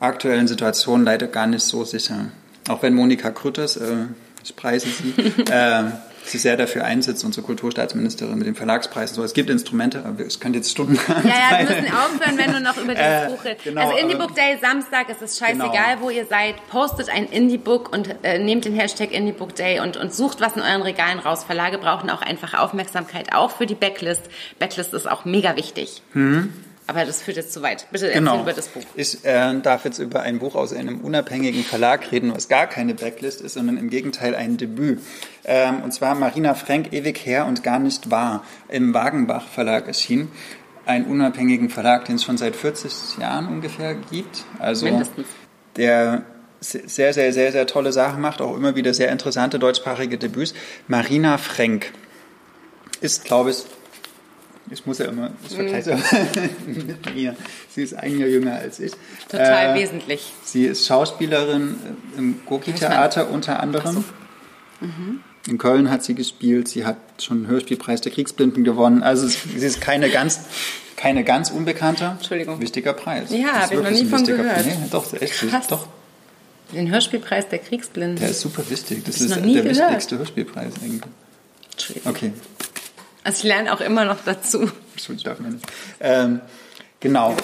[0.00, 2.26] aktuellen Situation leider gar nicht so sicher.
[2.68, 4.06] Auch wenn Monika Krütters, äh,
[4.42, 5.14] ich preise sie,
[5.50, 5.84] äh,
[6.28, 9.24] sich sehr dafür einsetzt, unsere Kulturstaatsministerin mit dem Verlagspreis und so.
[9.24, 12.60] Es gibt Instrumente, aber es könnte jetzt Stunden Ja, ja, wir müssen aufhören, wenn du
[12.60, 13.64] noch über dieses äh, Buch redest.
[13.64, 16.00] Genau, also Indie Book Day, Samstag, es ist scheißegal, genau.
[16.00, 16.54] wo ihr seid.
[16.68, 20.40] Postet ein Indie Book und äh, nehmt den Hashtag Indie Book Day und, und sucht
[20.40, 21.44] was in euren Regalen raus.
[21.44, 24.22] Verlage brauchen auch einfach Aufmerksamkeit, auch für die Backlist.
[24.58, 26.02] Backlist ist auch mega wichtig.
[26.12, 26.52] Hm.
[26.86, 27.86] Aber das führt jetzt zu weit.
[27.90, 28.42] Bitte erzähl genau.
[28.42, 28.82] über das Buch.
[28.94, 32.94] Ich äh, darf jetzt über ein Buch aus einem unabhängigen Verlag reden, was gar keine
[32.94, 35.00] Backlist ist, sondern im Gegenteil ein Debüt.
[35.44, 40.30] Ähm, und zwar Marina Frank, Ewig her und gar nicht wahr, im Wagenbach Verlag erschienen.
[40.84, 44.44] Ein unabhängigen Verlag, den es schon seit 40 Jahren ungefähr gibt.
[44.58, 45.26] Also Mindestens.
[45.76, 46.24] Der
[46.60, 50.54] sehr, sehr, sehr, sehr tolle Sachen macht, auch immer wieder sehr interessante deutschsprachige Debüts.
[50.88, 51.92] Marina Frank
[53.00, 53.64] ist, glaube ich,
[54.70, 56.86] ich muss ja immer, ich vergleiche mhm.
[56.86, 57.36] mit mir.
[57.68, 58.92] Sie ist ein Jahr jünger als ich.
[59.28, 60.32] Total äh, wesentlich.
[60.42, 61.76] Sie ist Schauspielerin
[62.16, 63.94] im Goki-Theater unter anderem.
[63.94, 64.04] So.
[64.86, 65.20] Mhm.
[65.46, 66.68] In Köln hat sie gespielt.
[66.68, 69.02] Sie hat schon den Hörspielpreis der Kriegsblinden gewonnen.
[69.02, 70.40] Also sie ist keine ganz,
[70.96, 72.16] keine ganz unbekannte.
[72.16, 72.60] Entschuldigung.
[72.60, 73.30] Wichtiger Preis.
[73.30, 74.54] Ja, habe ich noch nie von gehört.
[74.54, 74.64] Preis.
[74.64, 75.34] Nee, doch, echt.
[75.34, 75.66] Krass.
[75.66, 75.86] Doch.
[76.72, 78.16] Den Hörspielpreis der Kriegsblinden.
[78.16, 79.04] Der ist super wichtig.
[79.04, 79.66] Das ist der gehört.
[79.66, 81.02] wichtigste Hörspielpreis eigentlich.
[81.72, 82.10] Entschuldigung.
[82.10, 82.32] Okay.
[83.24, 84.70] Also ich lerne auch immer noch dazu.
[84.94, 85.66] Das darf man nicht.
[85.98, 86.40] Ähm,
[87.00, 87.34] genau.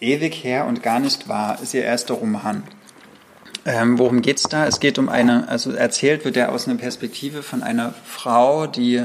[0.00, 2.62] Ewig her und gar nicht wahr ist ihr erster Roman.
[3.64, 4.66] Ähm, worum es da?
[4.66, 9.04] Es geht um eine, also erzählt wird er aus einer Perspektive von einer Frau, die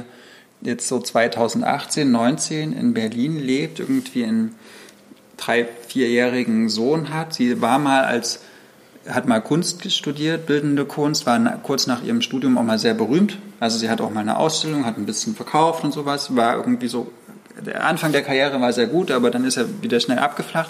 [0.62, 4.56] jetzt so 2018, 19 in Berlin lebt, irgendwie einen
[5.38, 7.34] drei, vierjährigen Sohn hat.
[7.34, 8.42] Sie war mal als
[9.10, 13.38] hat mal Kunst studiert, bildende Kunst, war kurz nach ihrem Studium auch mal sehr berühmt.
[13.64, 16.90] Also sie hat auch mal eine Ausstellung, hat ein bisschen verkauft und sowas, war irgendwie
[16.90, 17.10] so,
[17.66, 20.70] der Anfang der Karriere war sehr gut, aber dann ist er wieder schnell abgeflacht.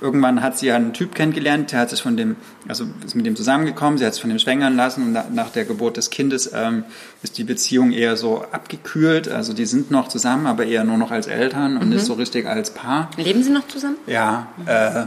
[0.00, 2.36] Irgendwann hat sie einen Typ kennengelernt, der hat sich von dem,
[2.66, 5.66] also ist mit dem zusammengekommen, sie hat es von dem schwängern lassen und nach der
[5.66, 6.84] Geburt des Kindes ähm,
[7.22, 9.28] ist die Beziehung eher so abgekühlt.
[9.28, 11.96] Also die sind noch zusammen, aber eher nur noch als Eltern und mhm.
[11.96, 13.10] nicht so richtig als Paar.
[13.18, 13.96] Leben sie noch zusammen?
[14.06, 15.04] Ja, äh,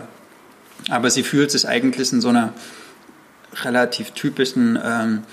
[0.91, 2.53] aber sie fühlt sich eigentlich in so einer
[3.63, 5.23] relativ typischen, ähm,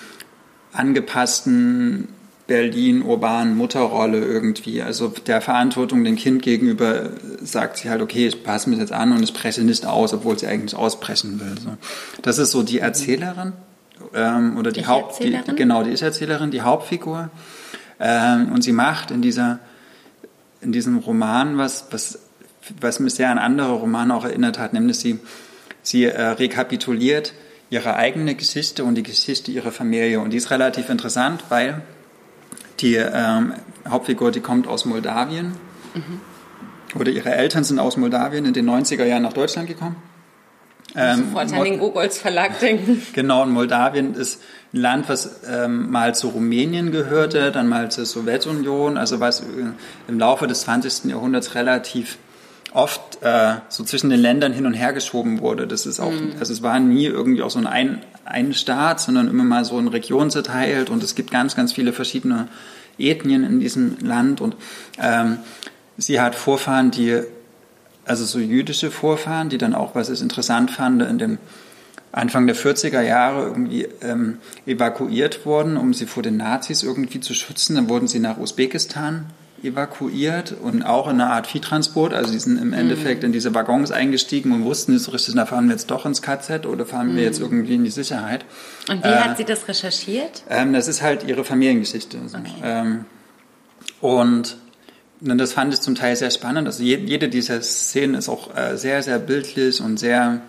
[0.72, 2.08] angepassten
[2.46, 4.82] Berlin-urbanen Mutterrolle irgendwie.
[4.82, 7.10] Also der Verantwortung dem Kind gegenüber
[7.40, 10.38] sagt sie halt, okay, ich passe mich jetzt an und ich breche nicht aus, obwohl
[10.38, 11.58] sie eigentlich ausbrechen will.
[11.58, 11.76] So.
[12.22, 13.52] Das ist so die Erzählerin
[14.14, 15.22] ähm, oder die, die Haupt...
[15.22, 17.30] Die, genau, die Ich-Erzählerin, die Hauptfigur.
[18.00, 19.60] Ähm, und sie macht in dieser
[20.60, 22.20] in diesem Roman was, was
[22.80, 25.18] was mich sehr an andere Romane auch erinnert hat, nämlich sie,
[25.82, 27.34] sie äh, rekapituliert
[27.72, 30.20] ihre eigene Geschichte und die Geschichte ihrer Familie.
[30.20, 31.80] Und die ist relativ interessant, weil
[32.80, 33.54] die ähm,
[33.88, 35.54] Hauptfigur, die kommt aus Moldawien.
[35.94, 36.20] Mhm.
[37.00, 39.96] Oder ihre Eltern sind aus Moldawien in den 90er Jahren nach Deutschland gekommen.
[40.94, 43.00] Ähm, sofort an den Gogolz Verlag denken.
[43.14, 44.42] Genau, und Moldawien ist
[44.74, 49.44] ein Land, was ähm, mal zu Rumänien gehörte, dann mal zur Sowjetunion, also was äh,
[50.08, 51.10] im Laufe des 20.
[51.10, 52.18] Jahrhunderts relativ
[52.74, 55.66] oft äh, so zwischen den Ländern hin und her geschoben wurde.
[55.66, 56.34] Das ist auch, mhm.
[56.38, 59.88] also es war nie irgendwie auch so ein, ein Staat, sondern immer mal so in
[59.88, 62.48] Regionen zerteilt und es gibt ganz, ganz viele verschiedene
[62.98, 64.56] Ethnien in diesem Land und
[64.98, 65.38] ähm,
[65.96, 67.20] sie hat Vorfahren, die,
[68.04, 71.38] also so jüdische Vorfahren, die dann auch, was ich interessant fand, in den
[72.12, 77.32] Anfang der 40er Jahre irgendwie ähm, evakuiert wurden, um sie vor den Nazis irgendwie zu
[77.32, 77.74] schützen.
[77.74, 79.26] Dann wurden sie nach Usbekistan
[79.62, 82.14] evakuiert und auch in einer Art Viehtransport.
[82.14, 83.26] Also die sind im Endeffekt mhm.
[83.26, 86.22] in diese Waggons eingestiegen und wussten nicht so richtig, da fahren wir jetzt doch ins
[86.22, 87.46] KZ oder fahren wir jetzt mhm.
[87.46, 88.44] irgendwie in die Sicherheit.
[88.88, 90.42] Und wie äh, hat sie das recherchiert?
[90.50, 92.18] Ähm, das ist halt ihre Familiengeschichte.
[92.26, 92.38] So.
[92.38, 92.50] Okay.
[92.62, 93.04] Ähm,
[94.00, 94.56] und
[95.20, 96.66] das fand ich zum Teil sehr spannend.
[96.66, 100.40] Also jede dieser Szenen ist auch äh, sehr, sehr bildlich und sehr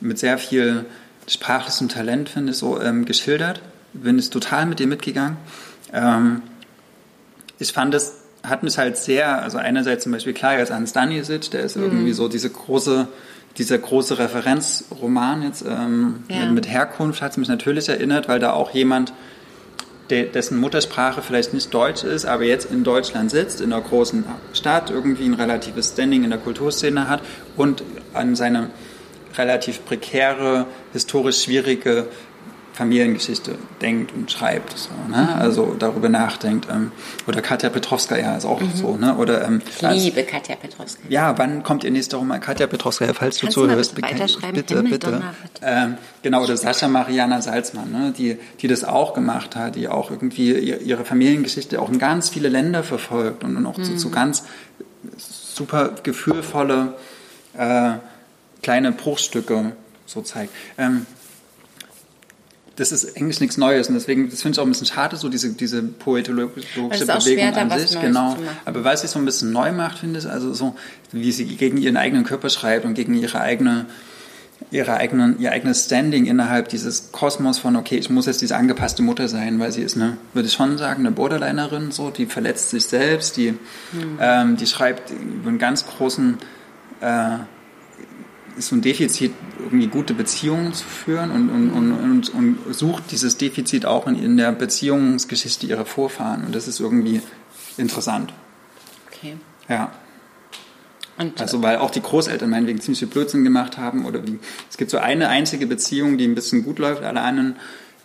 [0.00, 0.84] mit sehr viel
[1.28, 3.62] sprachlichem Talent, finde ich, so ähm, geschildert.
[3.92, 5.36] Bin ich total mit ihr mitgegangen.
[5.92, 6.42] Ähm,
[7.58, 11.50] ich fand es hat mich halt sehr, also einerseits zum Beispiel klar jetzt an Stanisic,
[11.50, 11.84] der ist mhm.
[11.84, 13.08] irgendwie so diese große,
[13.58, 16.40] dieser große Referenzroman jetzt ähm, ja.
[16.44, 19.12] mit, mit, Herkunft hat es mich natürlich erinnert, weil da auch jemand,
[20.10, 24.24] der, dessen Muttersprache vielleicht nicht Deutsch ist, aber jetzt in Deutschland sitzt, in einer großen
[24.52, 27.22] Stadt, irgendwie ein relatives Standing in der Kulturszene hat
[27.56, 27.82] und
[28.14, 28.70] an seine
[29.36, 32.06] relativ prekäre, historisch schwierige
[32.76, 34.76] Familiengeschichte denkt und schreibt.
[34.76, 35.34] So, ne?
[35.34, 36.68] Also darüber nachdenkt.
[36.70, 36.92] Ähm,
[37.26, 38.70] oder Katja Petrovskaya ist auch mhm.
[38.74, 38.96] so.
[38.96, 39.16] Ne?
[39.16, 41.06] Oder, ähm, ich liebe als, Katja Petrovskaya.
[41.08, 42.38] Ja, wann kommt ihr nächste Roman?
[42.38, 43.94] Katja Petrovskaya, falls Kannst du zuhörst.
[43.94, 45.22] Bitte, bitte, bitte.
[45.62, 48.12] Ähm, genau, oder Sascha Mariana Salzmann, ne?
[48.16, 52.50] die, die das auch gemacht hat, die auch irgendwie ihre Familiengeschichte auch in ganz viele
[52.50, 53.84] Länder verfolgt und, und auch mhm.
[53.84, 54.44] zu, zu, ganz
[55.08, 56.92] super gefühlvolle
[57.56, 57.92] äh,
[58.62, 59.72] kleine Bruchstücke
[60.04, 60.52] so zeigt.
[60.76, 61.06] Ähm,
[62.76, 65.28] das ist eigentlich nichts Neues und deswegen, das finde ich auch ein bisschen schade, so
[65.28, 68.36] diese, diese poetologische Bewegung schwer, an sich, genau.
[68.66, 70.76] Aber weil sie es so ein bisschen neu macht, finde ich, also so,
[71.10, 73.86] wie sie gegen ihren eigenen Körper schreibt und gegen ihre eigene,
[74.70, 79.02] ihre eigenen, ihr eigenes Standing innerhalb dieses Kosmos von, okay, ich muss jetzt diese angepasste
[79.02, 82.70] Mutter sein, weil sie ist eine, würde ich schon sagen, eine Borderlinerin, so, die verletzt
[82.70, 84.18] sich selbst, die, hm.
[84.20, 86.36] ähm, die schreibt über einen ganz großen,
[87.00, 87.38] äh,
[88.56, 93.10] ist so ein Defizit, irgendwie gute Beziehungen zu führen und, und, und, und, und sucht
[93.10, 96.44] dieses Defizit auch in, in der Beziehungsgeschichte ihrer Vorfahren.
[96.44, 97.20] Und das ist irgendwie
[97.76, 98.32] interessant.
[99.08, 99.36] Okay.
[99.68, 99.92] Ja.
[101.18, 104.38] Und also weil auch die Großeltern meinetwegen ziemlich viel Blödsinn gemacht haben oder wie.
[104.70, 107.56] Es gibt so eine einzige Beziehung, die ein bisschen gut läuft, alle anderen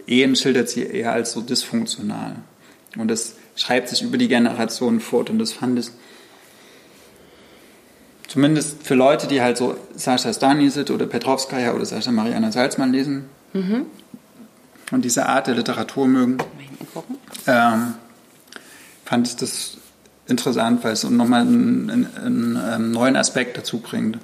[0.08, 2.38] Ehen schildert sie eher als so dysfunktional.
[2.98, 5.88] Und das schreibt sich über die Generationen fort und das fand ich
[8.32, 13.26] zumindest für Leute, die halt so Sascha Stanisic oder Petrovskaya oder Sascha Mariana Salzmann lesen
[13.52, 13.88] mhm.
[14.92, 16.38] und diese Art der Literatur mögen,
[17.46, 17.96] ähm,
[19.04, 19.78] fand ich das
[20.28, 24.18] interessant, weil es nochmal einen, einen, einen, einen neuen Aspekt dazu bringt.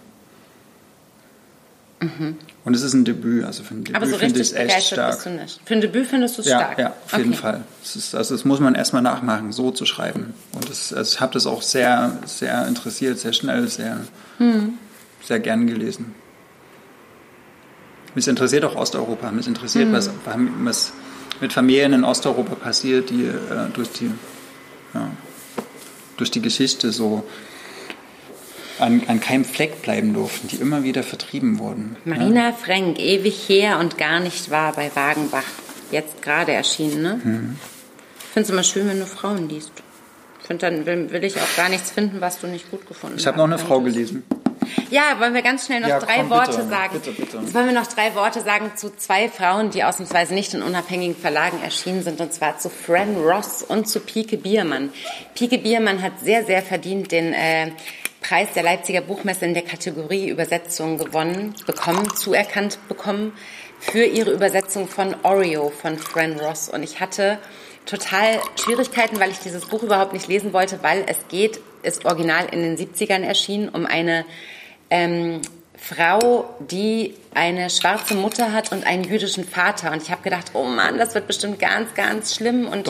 [1.99, 2.37] Mhm.
[2.68, 4.88] Und es ist ein Debüt, also für ein Debüt Aber so finde ich es echt
[4.88, 5.11] stark.
[5.13, 5.61] Bist du nicht.
[5.63, 6.78] Für ein Debüt findest du es ja, stark?
[6.78, 7.22] Ja, auf okay.
[7.22, 7.63] jeden Fall.
[7.82, 10.34] Ist, also das muss man erstmal nachmachen, so zu schreiben.
[10.51, 14.01] Und das, also ich habe das auch sehr, sehr interessiert, sehr schnell, sehr,
[14.38, 14.74] mhm.
[15.24, 16.13] sehr gern gelesen.
[18.15, 19.32] Mich interessiert auch Osteuropa.
[19.32, 19.93] Mich interessiert, mhm.
[19.93, 20.09] was,
[20.65, 20.91] was
[21.39, 24.11] mit Familien in Osteuropa passiert, die äh, durch die
[24.93, 25.09] ja,
[26.18, 27.24] durch die Geschichte so
[28.80, 31.95] an, an keinem Fleck bleiben durften, die immer wieder vertrieben wurden.
[32.05, 32.53] Marina ja.
[32.53, 35.43] Frank, ewig her und gar nicht wahr bei Wagenbach.
[35.91, 37.21] Jetzt gerade erschienen, ne?
[37.23, 37.57] Mhm.
[38.19, 39.71] Ich finde es immer schön, wenn du Frauen liest.
[40.41, 43.15] Ich finde, dann will, will, ich auch gar nichts finden, was du nicht gut gefunden
[43.15, 43.21] hast.
[43.21, 44.23] Ich habe noch eine Frau gelesen.
[44.89, 46.93] Ja, wollen wir ganz schnell noch ja, drei komm, Worte bitte, sagen.
[46.93, 47.38] Bitte, bitte.
[47.38, 51.15] Jetzt wollen wir noch drei Worte sagen zu zwei Frauen, die ausnahmsweise nicht in unabhängigen
[51.15, 54.89] Verlagen erschienen sind, und zwar zu Fran Ross und zu Pike Biermann.
[55.36, 57.71] Pike Biermann hat sehr, sehr verdient den äh,
[58.28, 63.32] Preis der Leipziger Buchmesse in der Kategorie Übersetzung gewonnen, bekommen, zuerkannt bekommen
[63.80, 66.67] für ihre Übersetzung von Oreo von Fran Ross.
[66.67, 67.38] Und ich hatte
[67.86, 72.47] total Schwierigkeiten, weil ich dieses Buch überhaupt nicht lesen wollte, weil es geht, ist original
[72.51, 74.25] in den 70ern erschienen, um eine
[74.89, 75.39] ähm,
[75.80, 79.91] Frau, die eine schwarze Mutter hat und einen jüdischen Vater.
[79.91, 82.88] Und ich habe gedacht, oh Mann, das wird bestimmt ganz, ganz schlimm und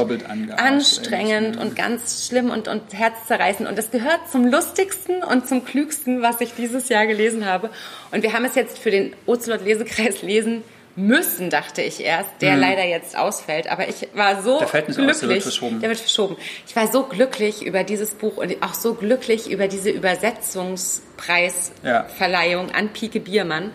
[0.57, 3.67] anstrengend und ganz schlimm und, und herzzerreißend.
[3.67, 7.69] Und das gehört zum lustigsten und zum klügsten, was ich dieses Jahr gelesen habe.
[8.11, 10.63] Und wir haben es jetzt für den Ozelot-Lesekreis lesen
[10.97, 12.61] müssen, dachte ich erst, der mhm.
[12.61, 13.71] leider jetzt ausfällt.
[13.71, 15.15] Aber ich war so der fällt nicht glücklich.
[15.15, 15.79] Aus, der wird verschoben.
[15.79, 16.35] Der wird verschoben.
[16.67, 22.73] Ich war so glücklich über dieses Buch und auch so glücklich über diese Übersetzungspreisverleihung ja.
[22.73, 23.69] an Pike Biermann.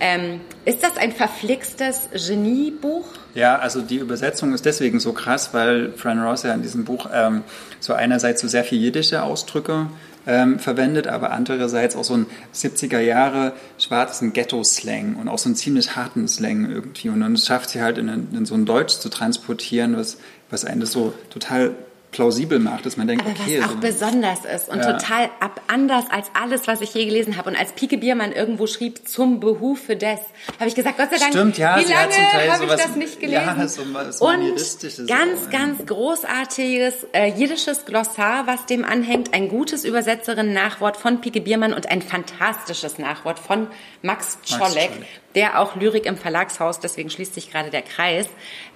[0.00, 3.04] Ähm, ist das ein verflixtes Geniebuch?
[3.34, 7.10] Ja, also die Übersetzung ist deswegen so krass, weil Fran Ross ja in diesem Buch
[7.12, 7.44] ähm,
[7.80, 9.88] so einerseits so sehr viel jiddische Ausdrücke
[10.26, 15.56] ähm, verwendet, aber andererseits auch so ein 70er Jahre schwarzen Ghetto-Slang und auch so einen
[15.56, 17.08] ziemlich harten Slang irgendwie.
[17.08, 20.18] Und dann schafft sie halt in, in so ein Deutsch zu transportieren, was,
[20.50, 21.74] was einen das so total
[22.12, 23.58] plausibel macht, dass man denkt, Aber okay.
[23.60, 24.92] Was auch so besonders ist und ja.
[24.92, 27.50] total ab anders als alles, was ich je gelesen habe.
[27.50, 30.20] Und als Pike Biermann irgendwo schrieb, zum Behufe des,
[30.60, 33.42] habe ich gesagt, Gott sei Dank, Stimmt, ja, wie lange habe ich das nicht gelesen?
[33.44, 39.84] Ja, so, so und ganz, ganz großartiges äh, jiddisches Glossar, was dem anhängt, ein gutes
[39.84, 43.68] Übersetzerin-Nachwort von Pike Biermann und ein fantastisches Nachwort von
[44.02, 44.90] Max Czolek,
[45.34, 48.26] der auch Lyrik im Verlagshaus, deswegen schließt sich gerade der Kreis,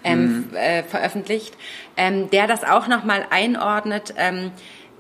[0.06, 0.56] ähm, mhm.
[0.56, 1.54] äh, veröffentlicht,
[1.96, 4.52] ähm, der das auch nochmal einordnet ähm,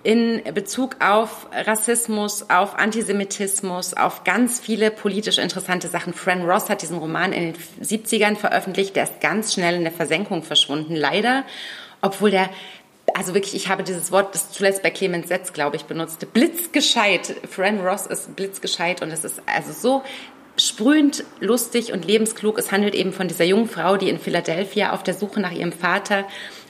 [0.02, 6.14] in Bezug auf Rassismus, auf Antisemitismus, auf ganz viele politisch interessante Sachen.
[6.14, 9.92] Fran Ross hat diesen Roman in den 70ern veröffentlicht, der ist ganz schnell in der
[9.92, 11.44] Versenkung verschwunden, leider,
[12.02, 12.50] obwohl der
[13.14, 17.34] also wirklich, ich habe dieses Wort, das zuletzt bei Clemens Setz, glaube ich, benutzt, blitzgescheit.
[17.48, 20.02] Fran Ross ist blitzgescheit und es ist also so
[20.56, 22.58] sprühend lustig und lebensklug.
[22.58, 25.72] Es handelt eben von dieser jungen Frau, die in Philadelphia auf der Suche nach ihrem
[25.72, 26.26] Vater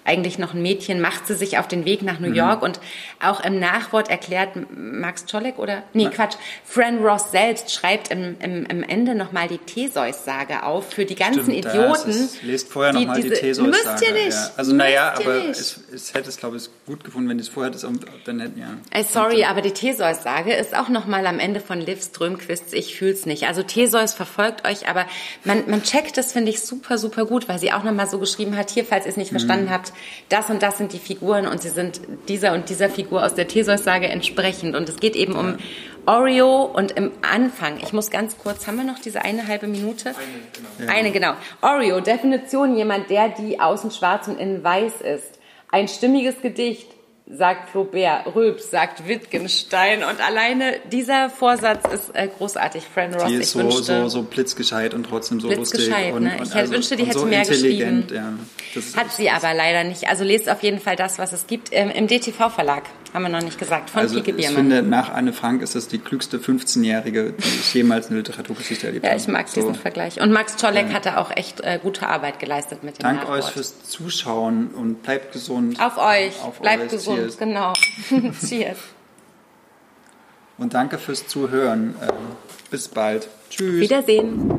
[0.06, 2.34] eigentlich noch ein Mädchen, macht sie sich auf den Weg nach New mhm.
[2.34, 2.80] York und
[3.20, 6.10] auch im Nachwort erklärt Max Czolek oder, nee, ja.
[6.10, 11.14] Quatsch, Fran Ross selbst schreibt im, im, im Ende nochmal die Theseus-Sage auf für die
[11.14, 12.10] ganzen Stimmt, Idioten.
[12.10, 13.90] Ja, ist, lest vorher nochmal die, die Theseus-Sage.
[13.90, 14.32] Müsst ihr nicht.
[14.32, 14.50] Ja.
[14.56, 17.86] Also naja, aber es, es, hätte es, glaube ich, gut gefunden, wenn es vorher das
[18.24, 18.68] dann hätten, ja.
[18.90, 23.26] Äh, sorry, aber die Theseus-Sage ist auch nochmal am Ende von Liv Strömquists Ich fühl's
[23.26, 23.44] nicht.
[23.44, 25.06] Also Theseus verfolgt euch, aber
[25.44, 28.56] man, man checkt das, finde ich, super, super gut, weil sie auch nochmal so geschrieben
[28.56, 29.38] hat, hier, falls ihr es nicht mhm.
[29.38, 29.92] verstanden habt,
[30.28, 33.48] das und das sind die Figuren und sie sind dieser und dieser Figur aus der
[33.48, 34.74] Theseus-Sage entsprechend.
[34.74, 35.58] Und es geht eben um,
[36.06, 40.10] Oreo und im Anfang, ich muss ganz kurz, haben wir noch diese eine halbe Minute?
[40.10, 40.92] Eine, genau.
[40.92, 41.32] Eine, genau.
[41.62, 45.40] Oreo, Definition, jemand, der die außen schwarz und innen weiß ist.
[45.68, 46.86] Ein stimmiges Gedicht,
[47.28, 53.26] sagt Flaubert, Rülps sagt Wittgenstein und alleine dieser Vorsatz ist äh, großartig, Fran Ross.
[53.26, 55.92] Die ist so, wünschte, so, so blitzgescheit und trotzdem so lustig.
[56.12, 56.36] Und, ne?
[56.42, 58.06] Ich also, wünschte, die hätte so mehr geschrieben.
[58.12, 58.32] Ja,
[58.96, 60.08] Hat sie aber leider nicht.
[60.08, 62.84] Also lest auf jeden Fall das, was es gibt ähm, im DTV-Verlag.
[63.12, 64.52] Haben wir noch nicht gesagt, von also Pike Biermann.
[64.52, 68.18] Ich finde, nach Anne Frank ist das die klügste 15-Jährige, die ich jemals in der
[68.18, 69.16] Literaturgeschichte erlebt habe.
[69.16, 69.60] Ja, ich mag so.
[69.60, 70.20] diesen Vergleich.
[70.20, 70.94] Und Max Czolek ja.
[70.94, 73.44] hatte auch echt äh, gute Arbeit geleistet mit dem Dank Nachwort.
[73.44, 75.80] euch fürs Zuschauen und bleibt gesund.
[75.80, 76.34] Auf euch.
[76.44, 76.90] Auf bleibt euch.
[76.90, 77.38] gesund, Cheers.
[77.38, 77.72] genau.
[78.46, 78.78] Cheers.
[80.58, 81.94] Und danke fürs Zuhören.
[82.02, 82.08] Ähm,
[82.70, 83.28] bis bald.
[83.50, 83.80] Tschüss.
[83.80, 84.50] Wiedersehen.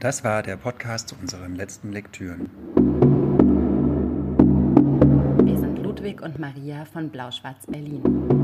[0.00, 2.50] Das war der Podcast zu unseren letzten Lektüren.
[5.44, 8.43] Wir sind Ludwig und Maria von Blau-Schwarz Berlin.